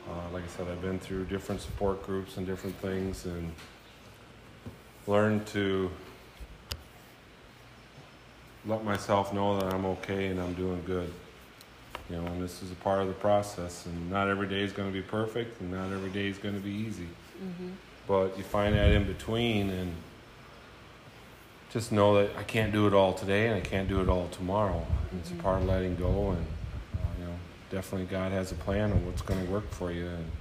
uh, 0.09 0.33
like 0.33 0.43
I 0.43 0.47
said, 0.47 0.67
I've 0.67 0.81
been 0.81 0.99
through 0.99 1.25
different 1.25 1.61
support 1.61 2.03
groups 2.05 2.37
and 2.37 2.45
different 2.45 2.75
things 2.77 3.25
and 3.25 3.51
learned 5.07 5.45
to 5.47 5.89
let 8.65 8.83
myself 8.83 9.33
know 9.33 9.59
that 9.59 9.73
I'm 9.73 9.85
okay 9.85 10.27
and 10.27 10.39
I'm 10.39 10.53
doing 10.53 10.83
good. 10.85 11.11
You 12.09 12.17
know, 12.17 12.25
and 12.25 12.43
this 12.43 12.61
is 12.61 12.71
a 12.71 12.75
part 12.75 13.01
of 13.01 13.07
the 13.07 13.13
process, 13.13 13.85
and 13.85 14.09
not 14.09 14.27
every 14.27 14.47
day 14.47 14.61
is 14.61 14.73
going 14.73 14.89
to 14.89 14.93
be 14.93 15.01
perfect, 15.01 15.61
and 15.61 15.71
not 15.71 15.93
every 15.93 16.09
day 16.09 16.27
is 16.27 16.37
going 16.37 16.55
to 16.55 16.61
be 16.61 16.71
easy. 16.71 17.07
Mm-hmm. 17.41 17.69
But 18.05 18.37
you 18.37 18.43
find 18.43 18.75
that 18.75 18.91
in 18.91 19.05
between, 19.05 19.69
and 19.69 19.93
just 21.71 21.93
know 21.93 22.15
that 22.15 22.35
I 22.37 22.43
can't 22.43 22.73
do 22.73 22.85
it 22.85 22.93
all 22.93 23.13
today, 23.13 23.47
and 23.47 23.55
I 23.55 23.61
can't 23.61 23.87
do 23.87 24.01
it 24.01 24.09
all 24.09 24.27
tomorrow. 24.27 24.85
And 25.09 25.21
it's 25.21 25.31
a 25.31 25.35
part 25.35 25.61
of 25.61 25.69
letting 25.69 25.95
go, 25.95 26.31
and 26.31 26.45
definitely 27.71 28.05
God 28.07 28.31
has 28.33 28.51
a 28.51 28.55
plan 28.55 28.91
on 28.91 29.03
what's 29.05 29.21
going 29.21 29.43
to 29.43 29.51
work 29.51 29.69
for 29.71 29.91
you, 29.91 30.05
and 30.05 30.31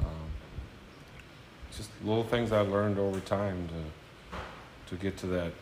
um, 0.00 0.28
just 1.74 1.90
little 2.04 2.22
things 2.22 2.52
I've 2.52 2.68
learned 2.68 2.98
over 2.98 3.18
time 3.20 3.68
to 3.68 4.38
to 4.90 5.02
get 5.02 5.16
to 5.18 5.26
that. 5.28 5.52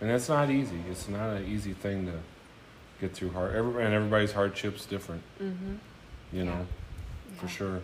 And 0.00 0.10
it's 0.10 0.30
not 0.30 0.50
easy. 0.50 0.80
It's 0.88 1.08
not 1.08 1.36
an 1.36 1.44
easy 1.46 1.74
thing 1.74 2.06
to 2.06 2.12
get 3.00 3.12
through. 3.12 3.32
Hard, 3.32 3.54
every, 3.54 3.84
and 3.84 3.92
everybody's 3.92 4.32
hardship's 4.32 4.86
different. 4.86 5.22
Mm-hmm. 5.42 5.74
You 6.32 6.44
know, 6.44 6.66
for 7.36 7.48
sure. 7.48 7.80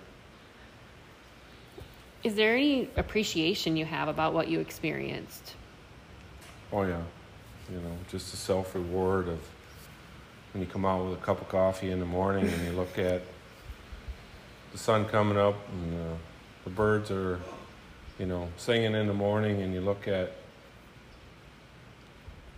Is 2.25 2.35
there 2.35 2.57
any 2.57 2.89
appreciation 2.97 3.77
you 3.77 3.85
have 3.85 4.09
about 4.09 4.33
what 4.33 4.49
you 4.49 4.61
experienced? 4.61 5.57
Oh 6.73 6.83
yeah, 6.83 7.03
you 7.71 7.79
know, 7.79 7.93
just 8.11 8.33
a 8.33 8.37
self 8.37 8.75
reward 8.75 9.29
of 9.29 9.41
when 10.57 10.65
you 10.65 10.73
come 10.73 10.87
out 10.87 11.05
with 11.05 11.19
a 11.19 11.23
cup 11.23 11.39
of 11.43 11.49
coffee 11.51 11.91
in 11.91 12.01
the 12.01 12.07
morning 12.07 12.49
and 12.49 12.65
you 12.65 12.73
look 12.73 12.99
at 12.99 13.21
the 14.73 14.79
sun 14.79 15.05
coming 15.05 15.37
up 15.37 15.55
and 15.69 15.95
uh, 15.95 16.15
the 16.65 16.71
birds 16.71 17.11
are, 17.11 17.39
you 18.19 18.25
know, 18.25 18.49
singing 18.57 18.95
in 18.95 19.07
the 19.07 19.13
morning, 19.13 19.61
and 19.61 19.75
you 19.75 19.83
look 19.83 20.09
at 20.09 20.33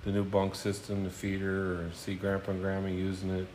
the 0.04 0.12
new 0.12 0.22
bunk 0.22 0.54
system, 0.54 1.02
the 1.02 1.10
feeder, 1.10 1.72
or 1.72 1.90
see 1.92 2.14
Grandpa 2.14 2.52
and 2.52 2.62
Grandma 2.62 2.86
using 2.86 3.30
it. 3.30 3.48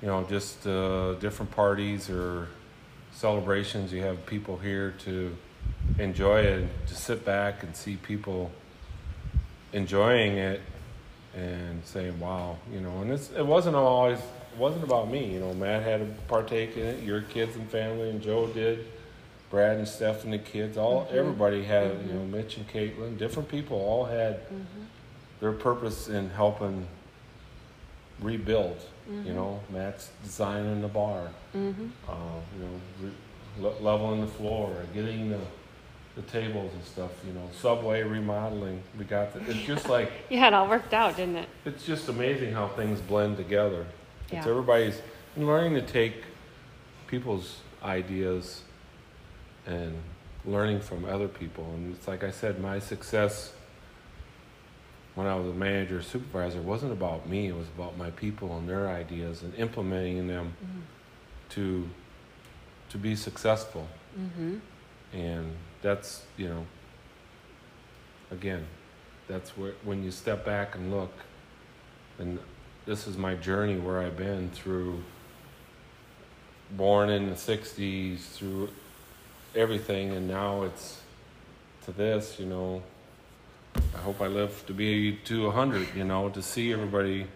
You 0.00 0.06
know, 0.06 0.22
just 0.30 0.64
uh, 0.64 1.14
different 1.14 1.50
parties 1.50 2.08
or 2.08 2.46
celebrations. 3.10 3.92
You 3.92 4.02
have 4.02 4.24
people 4.26 4.58
here 4.58 4.94
to 5.06 5.36
enjoy 5.98 6.42
it, 6.42 6.68
to 6.86 6.94
sit 6.94 7.24
back 7.24 7.64
and 7.64 7.74
see 7.74 7.96
people 7.96 8.52
enjoying 9.72 10.38
it 10.38 10.60
and 11.36 11.84
saying, 11.84 12.18
"Wow," 12.20 12.58
you 12.72 12.80
know. 12.80 13.00
And 13.02 13.10
it's 13.12 13.30
it 13.30 13.44
wasn't 13.46 13.76
always 13.76 14.18
it 14.18 14.58
wasn't 14.58 14.84
about 14.84 15.10
me, 15.10 15.32
you 15.34 15.40
know. 15.40 15.52
Matt 15.54 15.82
had 15.82 16.00
to 16.00 16.06
partake 16.28 16.76
in 16.76 16.86
it. 16.86 17.02
Your 17.02 17.22
kids 17.22 17.56
and 17.56 17.68
family, 17.70 18.10
and 18.10 18.20
Joe 18.22 18.46
did. 18.48 18.86
Brad 19.50 19.76
and 19.76 19.86
Steph 19.86 20.24
and 20.24 20.32
the 20.32 20.38
kids, 20.38 20.76
all 20.76 21.04
Mhm. 21.06 21.12
everybody 21.12 21.62
had, 21.62 21.92
Mhm. 21.92 22.06
you 22.08 22.12
know, 22.14 22.24
Mitch 22.24 22.56
and 22.56 22.66
Caitlin, 22.68 23.16
different 23.18 23.48
people 23.48 23.78
all 23.78 24.04
had 24.04 24.40
Mm-hmm. 24.48 24.82
their 25.40 25.52
purpose 25.52 26.08
in 26.08 26.30
helping 26.30 26.88
rebuild. 28.20 28.76
You 29.26 29.34
know, 29.34 29.60
Matt's 29.70 30.08
designing 30.24 30.80
the 30.80 30.88
bar, 30.88 31.28
Mm-hmm. 31.54 31.88
uh, 32.08 32.14
you 32.56 32.64
know, 32.64 33.10
re- 33.68 33.76
leveling 33.80 34.22
the 34.22 34.26
floor, 34.26 34.70
getting 34.94 35.28
the 35.28 35.38
the 36.16 36.22
tables 36.22 36.72
and 36.74 36.84
stuff. 36.84 37.10
You 37.26 37.32
know, 37.32 37.48
subway 37.60 38.02
remodeling. 38.02 38.82
We 38.98 39.04
got 39.04 39.32
the, 39.34 39.40
it's 39.50 39.66
just 39.66 39.88
like 39.88 40.10
Yeah, 40.30 40.46
it 40.48 40.54
all 40.54 40.68
worked 40.68 40.94
out, 40.94 41.16
didn't 41.16 41.36
it? 41.36 41.48
it's 41.64 41.84
just 41.84 42.08
amazing 42.08 42.52
how 42.52 42.68
things 42.68 43.00
blend 43.00 43.36
together. 43.36 43.86
It's 44.24 44.32
Yeah. 44.32 44.48
everybody's 44.50 45.00
and 45.36 45.46
learning 45.46 45.74
to 45.74 45.82
take 45.82 46.22
people's 47.08 47.58
ideas 47.82 48.62
and 49.66 49.94
learning 50.44 50.80
from 50.80 51.04
other 51.04 51.26
people. 51.28 51.64
And 51.74 51.94
it's 51.94 52.06
like 52.06 52.22
I 52.22 52.30
said, 52.30 52.60
my 52.60 52.78
success 52.78 53.52
when 55.16 55.26
I 55.26 55.34
was 55.36 55.46
a 55.46 55.54
manager 55.54 55.98
or 55.98 56.02
supervisor 56.02 56.60
wasn't 56.60 56.92
about 56.92 57.28
me. 57.28 57.48
It 57.48 57.56
was 57.56 57.68
about 57.76 57.96
my 57.96 58.10
people 58.10 58.56
and 58.58 58.68
their 58.68 58.88
ideas 58.88 59.42
and 59.42 59.54
implementing 59.56 60.26
them 60.28 60.54
to 61.50 61.88
to 62.90 62.98
be 62.98 63.16
successful. 63.16 63.88
Mm-hmm. 64.18 64.56
And 65.12 65.52
that's 65.82 66.24
you 66.36 66.48
know 66.48 66.66
again, 68.30 68.64
that's 69.28 69.56
where 69.56 69.72
when 69.84 70.02
you 70.02 70.10
step 70.10 70.44
back 70.44 70.74
and 70.74 70.90
look, 70.90 71.12
and 72.18 72.38
this 72.86 73.06
is 73.06 73.16
my 73.16 73.34
journey 73.34 73.78
where 73.78 74.00
I've 74.00 74.16
been 74.16 74.50
through 74.50 75.02
born 76.72 77.10
in 77.10 77.28
the 77.28 77.36
'60s 77.36 78.20
through 78.32 78.70
everything, 79.54 80.10
and 80.12 80.26
now 80.28 80.62
it's 80.62 81.00
to 81.84 81.92
this. 81.92 82.38
You 82.38 82.46
know, 82.46 82.82
I 83.94 83.98
hope 83.98 84.20
I 84.20 84.26
live 84.26 84.64
to 84.66 84.72
be 84.72 85.16
to 85.26 85.50
hundred. 85.50 85.88
You 85.94 86.04
know, 86.04 86.28
to 86.30 86.42
see 86.42 86.72
everybody 86.72 87.26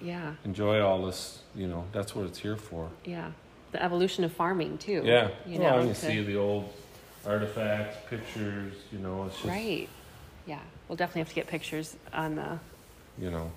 Yeah, 0.00 0.34
enjoy 0.44 0.80
all 0.80 1.04
this. 1.06 1.40
You 1.56 1.66
know, 1.66 1.84
that's 1.92 2.14
what 2.14 2.26
it's 2.26 2.38
here 2.38 2.56
for. 2.56 2.90
yeah. 3.04 3.32
The 3.70 3.82
evolution 3.82 4.24
of 4.24 4.32
farming 4.32 4.78
too. 4.78 5.02
Yeah, 5.04 5.28
You 5.46 5.58
well, 5.60 5.70
know, 5.72 5.78
and 5.80 5.88
you 5.88 5.94
to- 5.94 6.00
see 6.00 6.22
the 6.22 6.36
old 6.36 6.72
artifacts, 7.28 7.96
pictures. 8.08 8.74
You 8.90 8.98
know, 8.98 9.24
it's 9.26 9.36
just 9.36 9.48
Right. 9.48 9.88
Yeah, 10.46 10.60
we'll 10.88 10.96
definitely 10.96 11.20
have 11.20 11.28
to 11.28 11.34
get 11.34 11.46
pictures 11.46 11.96
on 12.12 12.34
the 12.34 12.58
you 13.18 13.30
know. 13.30 13.50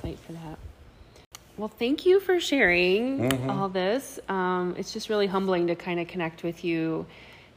site 0.00 0.18
for 0.20 0.32
that. 0.32 0.58
Well, 1.56 1.68
thank 1.68 2.06
you 2.06 2.20
for 2.20 2.40
sharing 2.40 3.18
Mhm. 3.18 3.50
all 3.50 3.68
this. 3.68 4.18
Um, 4.28 4.74
it's 4.78 4.92
just 4.92 5.08
really 5.08 5.26
humbling 5.26 5.66
to 5.66 5.74
kind 5.74 6.00
of 6.00 6.08
connect 6.08 6.42
with 6.42 6.64
you 6.64 7.06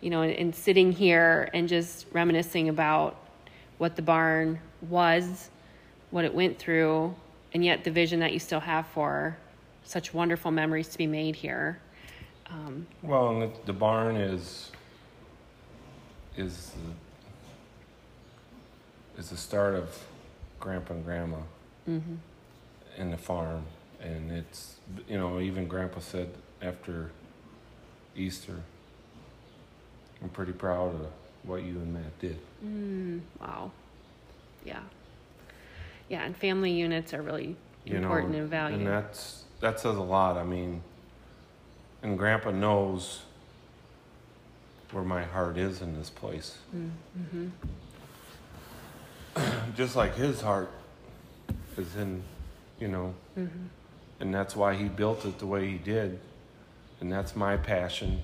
you 0.02 0.10
know, 0.10 0.24
and, 0.24 0.34
and 0.34 0.56
sitting 0.56 0.92
here 0.92 1.48
and 1.54 1.70
just 1.70 2.08
reminiscing 2.12 2.70
about 2.70 3.16
what 3.78 3.96
the 3.96 4.02
barn 4.02 4.60
was, 4.90 5.50
what 6.10 6.26
it 6.26 6.34
went 6.34 6.58
through, 6.58 7.14
and 7.54 7.64
yet 7.64 7.84
the 7.84 7.92
vision 7.92 8.20
that 8.20 8.34
you 8.34 8.40
still 8.40 8.60
have 8.60 8.88
for 8.88 9.38
such 9.84 10.12
wonderful 10.12 10.50
memories 10.50 10.88
to 10.88 10.98
be 10.98 11.06
made 11.06 11.36
here. 11.36 11.80
Um, 12.50 12.88
Well, 13.04 13.30
and 13.30 13.42
the, 13.44 13.52
the 13.68 13.74
barn 13.74 14.16
is 14.16 14.72
is 16.38 16.72
the, 19.16 19.20
is 19.20 19.30
the 19.30 19.38
start 19.38 19.76
of 19.76 19.98
Grandpa 20.60 20.94
and 20.94 21.06
Grandma 21.06 21.38
mhm. 21.88 22.18
and 22.98 23.14
the 23.14 23.18
farm, 23.18 23.64
and 24.02 24.32
it's 24.32 24.76
you 25.08 25.18
know 25.18 25.40
even 25.40 25.68
Grandpa 25.68 26.00
said 26.00 26.30
after 26.62 27.12
Easter, 28.16 28.62
I'm 30.22 30.30
pretty 30.30 30.54
proud 30.54 30.94
of 30.94 31.08
what 31.44 31.64
you 31.64 31.74
and 31.76 31.94
Matt 31.94 32.20
did. 32.20 32.38
Mm, 32.64 33.22
wow. 33.40 33.72
Yeah. 34.64 34.82
Yeah, 36.10 36.24
and 36.24 36.36
family 36.36 36.72
units 36.72 37.14
are 37.14 37.22
really 37.22 37.56
You 37.86 37.98
important 37.98 38.34
know, 38.34 38.40
and 38.40 38.50
valued. 38.50 38.80
and 38.80 38.88
that's 38.88 39.44
that 39.62 39.80
says 39.80 39.96
a 39.98 40.02
lot. 40.02 40.38
I 40.38 40.44
mean, 40.44 40.84
and 42.04 42.18
Grandpa 42.18 42.52
knows 42.52 43.22
where 44.92 45.04
my 45.04 45.24
heart 45.24 45.58
is 45.58 45.82
in 45.82 45.96
this 45.98 46.10
place. 46.10 46.58
mm-hmm. 46.76 47.48
just 49.76 49.96
like 49.96 50.16
his 50.16 50.42
heart 50.42 50.70
is 51.78 51.96
in, 51.96 52.24
you 52.80 52.88
know, 52.88 53.14
Mm-hmm. 53.38 53.66
and 54.20 54.34
that's 54.34 54.56
why 54.56 54.76
he 54.76 54.86
built 54.90 55.26
it 55.26 55.40
the 55.40 55.46
way 55.48 55.70
he 55.70 55.78
did, 55.78 56.20
and 57.00 57.12
that's 57.12 57.36
my 57.36 57.56
passion 57.58 58.22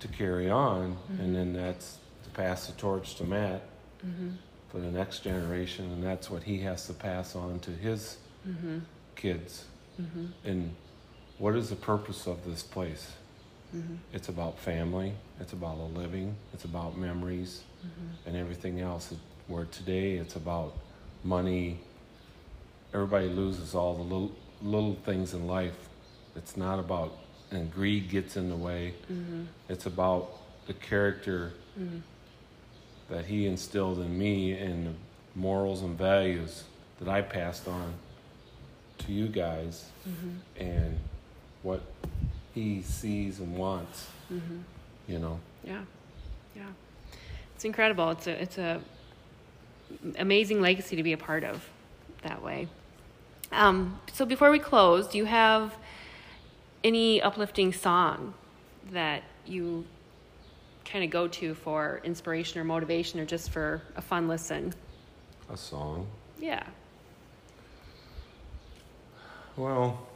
to 0.00 0.08
carry 0.08 0.50
on, 0.50 0.98
and 1.18 1.34
then 1.34 1.54
that's 1.54 1.96
to 2.24 2.30
pass 2.30 2.66
the 2.66 2.72
torch 2.74 3.14
to 3.16 3.24
Matt 3.24 3.62
Mm-hmm. 4.06 4.30
for 4.70 4.80
the 4.80 4.90
next 4.90 5.20
generation, 5.20 5.86
and 5.92 6.04
that's 6.04 6.28
what 6.28 6.42
he 6.42 6.58
has 6.60 6.86
to 6.88 6.92
pass 6.92 7.34
on 7.34 7.58
to 7.60 7.70
his 7.70 8.18
Mm-hmm. 8.46 8.80
kids. 9.16 9.64
Mm-hmm. 9.98 10.26
And 10.44 10.74
what 11.38 11.56
is 11.56 11.70
the 11.70 11.76
purpose 11.76 12.26
of 12.26 12.44
this 12.44 12.62
place? 12.62 13.12
Mm-hmm. 13.74 13.94
It's 14.12 14.28
about 14.28 14.58
family. 14.58 15.12
It's 15.40 15.52
about 15.52 15.78
a 15.78 15.98
living. 15.98 16.36
It's 16.52 16.64
about 16.64 16.96
memories. 16.96 17.62
Mm-hmm. 17.84 18.28
and 18.28 18.36
everything 18.36 18.80
else. 18.80 19.12
Where 19.46 19.66
today 19.66 20.12
it's 20.14 20.36
about 20.36 20.74
money. 21.22 21.80
Everybody 22.94 23.28
loses 23.28 23.74
all 23.74 23.94
the 23.94 24.02
little 24.02 24.32
little 24.62 24.94
things 25.04 25.34
in 25.34 25.46
life. 25.46 25.76
It's 26.36 26.56
not 26.56 26.78
about 26.78 27.12
and 27.50 27.70
greed 27.70 28.08
gets 28.08 28.36
in 28.36 28.48
the 28.48 28.56
way. 28.56 28.94
Mm-hmm. 29.12 29.42
It's 29.68 29.86
about 29.86 30.30
the 30.66 30.74
character 30.74 31.52
Mm-hmm. 31.78 31.98
that 33.10 33.24
he 33.26 33.46
instilled 33.46 33.98
in 33.98 34.16
me 34.16 34.52
and 34.52 34.86
the 34.86 34.92
morals 35.34 35.82
and 35.82 35.98
values 35.98 36.62
that 37.00 37.08
I 37.08 37.20
passed 37.20 37.66
on 37.68 37.92
to 38.98 39.12
you 39.12 39.26
guys 39.28 39.84
Mm-hmm. 40.08 40.62
and 40.62 40.98
what 41.62 41.82
he 42.54 42.82
sees 42.82 43.40
and 43.40 43.56
wants, 43.56 44.08
Mm-hmm. 44.32 44.58
you 45.08 45.18
know. 45.18 45.38
Yeah, 45.64 45.82
yeah. 46.56 46.62
It's 47.54 47.64
incredible. 47.64 48.10
It's 48.10 48.26
a 48.26 48.42
it's 48.42 48.58
a 48.58 48.80
amazing 50.18 50.60
legacy 50.60 50.96
to 50.96 51.02
be 51.02 51.12
a 51.12 51.16
part 51.18 51.44
of 51.44 51.68
that 52.22 52.42
way. 52.42 52.68
Um, 53.52 54.00
so 54.12 54.24
before 54.24 54.50
we 54.50 54.58
close, 54.58 55.06
do 55.08 55.18
you 55.18 55.24
have 55.26 55.74
any 56.82 57.20
uplifting 57.22 57.72
song 57.72 58.34
that 58.92 59.22
you 59.46 59.84
kind 60.84 61.04
of 61.04 61.10
go 61.10 61.28
to 61.28 61.54
for 61.54 62.00
inspiration 62.04 62.60
or 62.60 62.64
motivation 62.64 63.20
or 63.20 63.24
just 63.26 63.50
for 63.50 63.82
a 63.96 64.02
fun 64.02 64.26
listen? 64.28 64.74
A 65.50 65.56
song. 65.56 66.06
Yeah. 66.40 66.64
Well, 69.56 70.06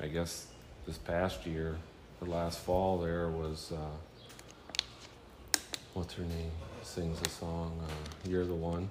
I 0.00 0.06
guess 0.06 0.46
this 0.86 0.98
past 0.98 1.44
year, 1.46 1.76
the 2.20 2.26
last 2.30 2.60
fall, 2.60 2.98
there 2.98 3.28
was 3.28 3.72
uh, 3.72 4.78
what's 5.94 6.14
her 6.14 6.22
name? 6.22 6.50
Sings 6.82 7.20
a 7.22 7.28
song. 7.28 7.78
Uh, 7.82 8.28
You're 8.28 8.44
the 8.46 8.54
one. 8.54 8.88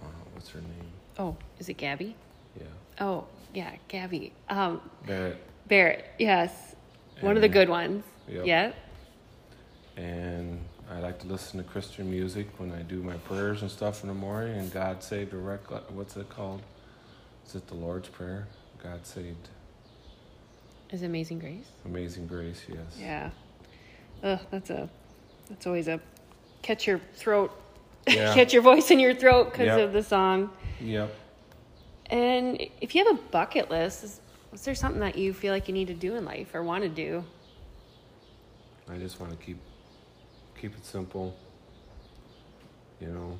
Uh, 0.00 0.06
what's 0.32 0.48
her 0.50 0.60
name? 0.60 0.90
Oh, 1.18 1.36
is 1.58 1.68
it 1.68 1.76
Gabby? 1.76 2.14
Yeah, 2.58 2.66
Oh, 3.00 3.26
yeah, 3.54 3.72
Gabby. 3.88 4.32
Um, 4.48 4.80
Barrett. 5.06 5.36
Barrett. 5.68 6.04
Yes, 6.18 6.74
one 7.20 7.36
of 7.36 7.42
the 7.42 7.48
good 7.48 7.68
ones. 7.68 8.04
Yep. 8.28 8.46
Yeah. 8.46 8.72
And 9.96 10.60
I 10.90 11.00
like 11.00 11.18
to 11.20 11.26
listen 11.26 11.58
to 11.58 11.64
Christian 11.68 12.10
music 12.10 12.46
when 12.58 12.72
I 12.72 12.82
do 12.82 13.02
my 13.02 13.14
prayers 13.14 13.62
and 13.62 13.70
stuff 13.70 14.02
in 14.02 14.08
the 14.08 14.14
morning. 14.14 14.56
And 14.56 14.72
God 14.72 15.02
saved 15.02 15.34
a 15.34 15.36
wreck. 15.36 15.60
What's 15.90 16.16
it 16.16 16.28
called? 16.28 16.62
Is 17.48 17.54
it 17.54 17.66
the 17.66 17.74
Lord's 17.74 18.08
Prayer? 18.08 18.46
God 18.82 19.06
saved. 19.06 19.48
Is 20.90 21.02
it 21.02 21.06
Amazing 21.06 21.38
Grace? 21.38 21.64
Amazing 21.86 22.26
Grace. 22.26 22.60
Yes. 22.68 22.98
Yeah. 23.00 23.30
Ugh, 24.22 24.38
that's 24.50 24.68
a 24.68 24.90
that's 25.48 25.66
always 25.66 25.88
a 25.88 25.98
catch 26.60 26.86
your 26.86 27.00
throat, 27.14 27.50
Yeah. 28.06 28.34
catch 28.34 28.52
your 28.52 28.60
voice 28.60 28.90
in 28.90 29.00
your 29.00 29.14
throat 29.14 29.50
because 29.50 29.66
Yep. 29.66 29.80
of 29.80 29.92
the 29.94 30.02
song. 30.02 30.50
Yep. 30.80 31.14
And 32.10 32.60
if 32.82 32.94
you 32.94 33.02
have 33.06 33.18
a 33.18 33.22
bucket 33.30 33.70
list, 33.70 34.04
is, 34.04 34.20
is 34.52 34.62
there 34.66 34.74
something 34.74 35.00
that 35.00 35.16
you 35.16 35.32
feel 35.32 35.52
like 35.54 35.68
you 35.68 35.74
need 35.74 35.88
to 35.88 35.94
do 35.94 36.16
in 36.16 36.26
life 36.26 36.54
or 36.54 36.62
want 36.62 36.82
to 36.82 36.90
do? 36.90 37.24
I 38.90 38.96
just 38.98 39.20
want 39.20 39.32
to 39.32 39.44
keep 39.44 39.58
keep 40.60 40.74
it 40.74 40.84
simple. 40.84 41.34
You 43.00 43.08
know, 43.08 43.38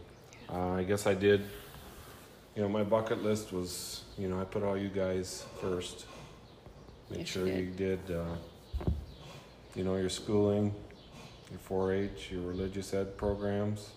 uh, 0.50 0.72
I 0.76 0.84
guess 0.84 1.06
I 1.06 1.12
did. 1.12 1.44
You 2.58 2.64
know, 2.64 2.70
my 2.70 2.82
bucket 2.82 3.22
list 3.22 3.52
was, 3.52 4.02
you 4.18 4.26
know, 4.26 4.40
I 4.40 4.42
put 4.42 4.64
all 4.64 4.76
you 4.76 4.88
guys 4.88 5.46
first. 5.60 6.06
Make 7.08 7.20
Yes, 7.20 7.36
you 7.36 7.46
sure 7.46 7.56
you 7.56 7.70
did, 7.70 8.00
uh, 8.10 8.90
you 9.76 9.84
know, 9.84 9.94
your 9.94 10.08
schooling, 10.08 10.74
your 11.52 11.60
4-H, 11.92 12.32
your 12.32 12.40
religious 12.40 12.92
ed 12.92 13.16
programs. 13.16 13.90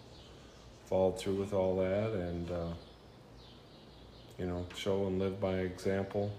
Followed 0.86 1.18
through 1.18 1.38
with 1.38 1.54
all 1.54 1.76
that, 1.78 2.12
and 2.12 2.52
uh, 2.52 2.68
you 4.38 4.46
know, 4.46 4.68
show 4.76 5.08
and 5.08 5.18
live 5.18 5.42
by 5.42 5.54
example 5.54 6.32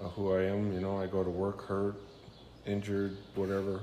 of 0.00 0.12
who 0.12 0.32
I 0.32 0.42
am. 0.42 0.72
You 0.72 0.80
know, 0.80 0.96
I 0.96 1.08
go 1.08 1.24
to 1.24 1.30
work 1.30 1.66
hurt, 1.66 1.96
injured, 2.66 3.16
whatever. 3.34 3.80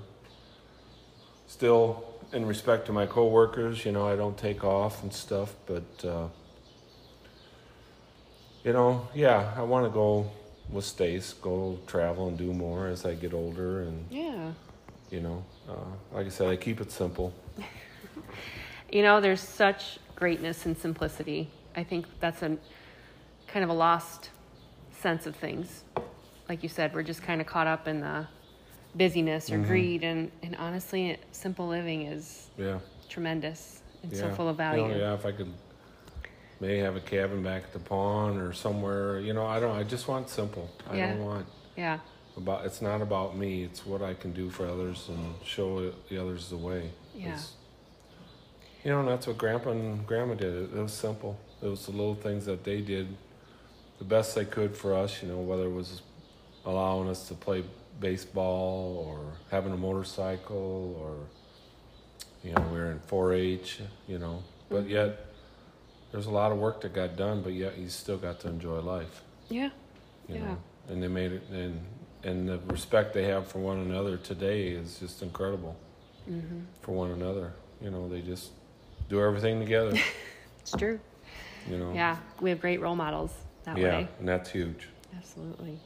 Still, 1.45 2.05
in 2.31 2.45
respect 2.45 2.85
to 2.85 2.93
my 2.93 3.05
coworkers, 3.05 3.83
you 3.83 3.91
know, 3.91 4.07
I 4.07 4.15
don't 4.15 4.37
take 4.37 4.63
off 4.63 5.03
and 5.03 5.11
stuff, 5.11 5.55
but 5.65 6.05
uh, 6.05 6.27
you 8.63 8.73
know, 8.73 9.07
yeah, 9.13 9.53
I 9.57 9.61
want 9.63 9.85
to 9.85 9.89
go 9.89 10.29
with 10.69 10.85
Stace, 10.85 11.33
go 11.33 11.77
travel 11.87 12.27
and 12.27 12.37
do 12.37 12.53
more 12.53 12.87
as 12.87 13.05
I 13.05 13.15
get 13.15 13.33
older, 13.33 13.81
and 13.81 14.05
Yeah. 14.09 14.53
you 15.09 15.19
know, 15.21 15.43
uh, 15.67 15.73
like 16.15 16.27
I 16.27 16.29
said, 16.29 16.47
I 16.49 16.55
keep 16.55 16.81
it 16.81 16.91
simple. 16.91 17.33
You 18.91 19.03
know, 19.03 19.21
there's 19.21 19.39
such 19.39 19.99
greatness 20.17 20.65
in 20.65 20.75
simplicity. 20.75 21.49
I 21.77 21.83
think 21.85 22.05
that's 22.19 22.41
a 22.41 22.57
kind 23.47 23.63
of 23.63 23.69
a 23.69 23.73
lost 23.73 24.31
sense 24.91 25.25
of 25.25 25.33
things. 25.37 25.85
Like 26.49 26.61
you 26.61 26.67
said, 26.67 26.93
we're 26.93 27.03
just 27.03 27.23
kind 27.23 27.39
of 27.39 27.47
caught 27.47 27.67
up 27.67 27.87
in 27.87 28.01
the 28.01 28.27
busyness 28.95 29.49
or 29.49 29.59
Mhm. 29.59 29.65
greed, 29.65 30.03
and, 30.03 30.29
and 30.43 30.57
honestly, 30.57 31.17
simple 31.31 31.69
living 31.69 32.01
is 32.07 32.49
Yeah, 32.57 32.79
tremendous 33.07 33.81
and 34.03 34.11
yeah. 34.11 34.19
so 34.19 34.29
full 34.35 34.49
of 34.49 34.55
You 34.55 34.57
value. 34.57 34.83
know, 34.89 34.97
yeah, 34.97 35.13
if 35.13 35.25
I 35.25 35.31
could 35.31 35.53
maybe 36.61 36.79
have 36.79 36.95
a 36.95 36.99
cabin 37.01 37.41
back 37.43 37.63
at 37.63 37.73
the 37.73 37.79
pond 37.79 38.39
or 38.39 38.53
somewhere, 38.53 39.19
you 39.19 39.33
know, 39.33 39.45
I 39.45 39.59
don't. 39.59 39.75
I 39.75 39.83
just 39.83 40.07
want 40.07 40.29
simple. 40.29 40.69
I 40.89 40.95
Yeah. 40.97 41.13
don't 41.13 41.25
want 41.25 41.47
yeah. 41.75 41.99
about. 42.37 42.65
It's 42.65 42.81
not 42.81 43.01
about 43.01 43.35
me. 43.35 43.63
It's 43.63 43.85
what 43.85 44.01
I 44.03 44.13
can 44.13 44.31
do 44.31 44.49
for 44.51 44.65
others 44.67 45.09
and 45.09 45.35
show 45.43 45.91
the 46.09 46.21
others 46.21 46.49
the 46.49 46.57
way. 46.57 46.91
Yeah. 47.15 47.29
It's- 47.29 47.53
you 48.83 48.89
know, 48.91 48.99
and 49.01 49.07
that's 49.09 49.27
what 49.27 49.37
Grandpa 49.37 49.71
and 49.71 50.07
Grandma 50.07 50.33
did. 50.35 50.53
It, 50.55 50.75
it 50.75 50.81
was 50.81 50.93
simple. 50.93 51.37
It 51.61 51.67
was 51.67 51.85
the 51.85 51.91
little 51.91 52.15
things 52.15 52.45
that 52.45 52.63
they 52.63 52.81
did, 52.81 53.15
the 53.99 54.05
best 54.05 54.33
they 54.33 54.45
could 54.45 54.75
for 54.75 54.95
us. 54.95 55.21
You 55.21 55.27
know, 55.29 55.37
whether 55.39 55.65
it 55.65 55.71
was 55.73 56.01
allowing 56.65 57.07
us 57.09 57.27
to 57.27 57.33
play 57.35 57.63
baseball 57.99 59.03
or 59.07 59.33
having 59.51 59.71
a 59.73 59.77
motorcycle 59.77 60.95
or 60.99 61.13
you 62.43 62.53
know 62.53 62.61
we 62.71 62.79
were 62.79 62.91
in 62.91 62.99
4-H. 63.01 63.81
You 64.07 64.17
know, 64.19 64.41
but 64.69 64.85
Mhm. 64.85 64.89
yet 64.89 65.25
there's 66.11 66.25
a 66.27 66.31
lot 66.31 66.51
of 66.51 66.57
work 66.57 66.81
that 66.81 66.93
got 66.93 67.15
done. 67.15 67.41
But 67.41 67.53
yet 67.53 67.77
you 67.77 67.89
still 67.89 68.17
got 68.17 68.39
to 68.41 68.47
enjoy 68.49 68.79
life. 68.79 69.21
Yeah. 69.49 69.69
You 70.27 70.35
Yeah. 70.35 70.41
know, 70.41 70.57
and 70.89 71.01
they 71.03 71.07
made 71.07 71.31
it 71.33 71.43
and. 71.51 71.79
And 72.23 72.47
the 72.47 72.59
respect 72.67 73.15
they 73.15 73.23
have 73.23 73.47
for 73.47 73.57
one 73.57 73.79
another 73.79 74.15
today 74.15 74.67
is 74.67 74.99
just 74.99 75.23
incredible 75.23 75.75
hmm 76.27 76.59
for 76.83 76.91
one 76.91 77.09
another. 77.09 77.51
You 77.81 77.89
know, 77.89 78.07
they 78.07 78.21
just 78.21 78.51
do 79.09 79.19
everything 79.21 79.59
together. 79.59 79.97
It's 80.61 80.75
true. 80.75 80.99
You 81.67 81.79
know. 81.79 81.93
Yeah. 81.95 82.17
We 82.39 82.51
have 82.51 82.61
great 82.61 82.79
role 82.79 82.95
models 82.95 83.33
that 83.63 83.75
Yeah, 83.75 83.97
way. 83.97 84.07
and 84.19 84.27
that's 84.27 84.51
huge. 84.51 84.87
Absolutely. 85.17 85.79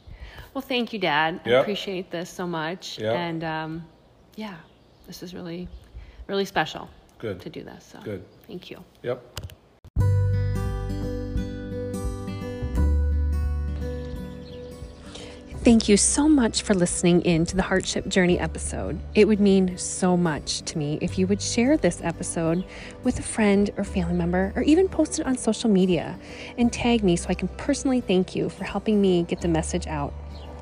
Well, 0.52 0.60
thank 0.60 0.92
you, 0.92 0.98
Dad. 0.98 1.40
I 1.46 1.50
appreciate 1.52 2.10
this 2.10 2.28
so 2.28 2.46
much. 2.46 2.98
Yep. 2.98 3.14
And 3.16 3.42
um, 3.44 3.86
yeah, 4.36 4.56
this 5.06 5.22
is 5.22 5.32
really, 5.32 5.68
really 6.26 6.44
special 6.44 6.90
Good. 7.18 7.40
to 7.40 7.48
do 7.48 7.62
this. 7.62 7.82
So 7.92 7.98
Good. 8.00 8.22
thank 8.46 8.70
you. 8.70 8.84
Yep. 9.02 9.45
Thank 15.66 15.88
you 15.88 15.96
so 15.96 16.28
much 16.28 16.62
for 16.62 16.74
listening 16.74 17.22
in 17.22 17.44
to 17.46 17.56
the 17.56 17.62
Hardship 17.64 18.06
Journey 18.06 18.38
episode. 18.38 19.00
It 19.16 19.26
would 19.26 19.40
mean 19.40 19.76
so 19.76 20.16
much 20.16 20.60
to 20.60 20.78
me 20.78 20.96
if 21.00 21.18
you 21.18 21.26
would 21.26 21.42
share 21.42 21.76
this 21.76 22.00
episode 22.04 22.64
with 23.02 23.18
a 23.18 23.22
friend 23.22 23.68
or 23.76 23.82
family 23.82 24.14
member, 24.14 24.52
or 24.54 24.62
even 24.62 24.88
post 24.88 25.18
it 25.18 25.26
on 25.26 25.36
social 25.36 25.68
media 25.68 26.16
and 26.56 26.72
tag 26.72 27.02
me 27.02 27.16
so 27.16 27.30
I 27.30 27.34
can 27.34 27.48
personally 27.48 28.00
thank 28.00 28.36
you 28.36 28.48
for 28.48 28.62
helping 28.62 29.00
me 29.00 29.24
get 29.24 29.40
the 29.40 29.48
message 29.48 29.88
out. 29.88 30.14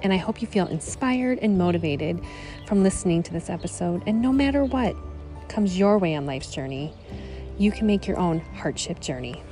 And 0.03 0.11
I 0.11 0.17
hope 0.17 0.41
you 0.41 0.49
feel 0.49 0.69
inspired 0.69 1.39
and 1.41 1.59
motivated 1.59 2.23
from 2.67 2.83
listening 2.83 3.23
to 3.25 3.33
this 3.35 3.51
episode. 3.51 4.05
And 4.07 4.23
no 4.23 4.33
matter 4.33 4.65
what 4.65 4.97
comes 5.49 5.79
your 5.79 5.99
way 5.99 6.15
on 6.15 6.25
life's 6.25 6.51
journey, 6.51 6.95
you 7.59 7.71
can 7.71 7.87
make 7.87 8.07
your 8.07 8.19
own 8.19 8.41
hardship 8.41 9.01
journey. 9.01 9.43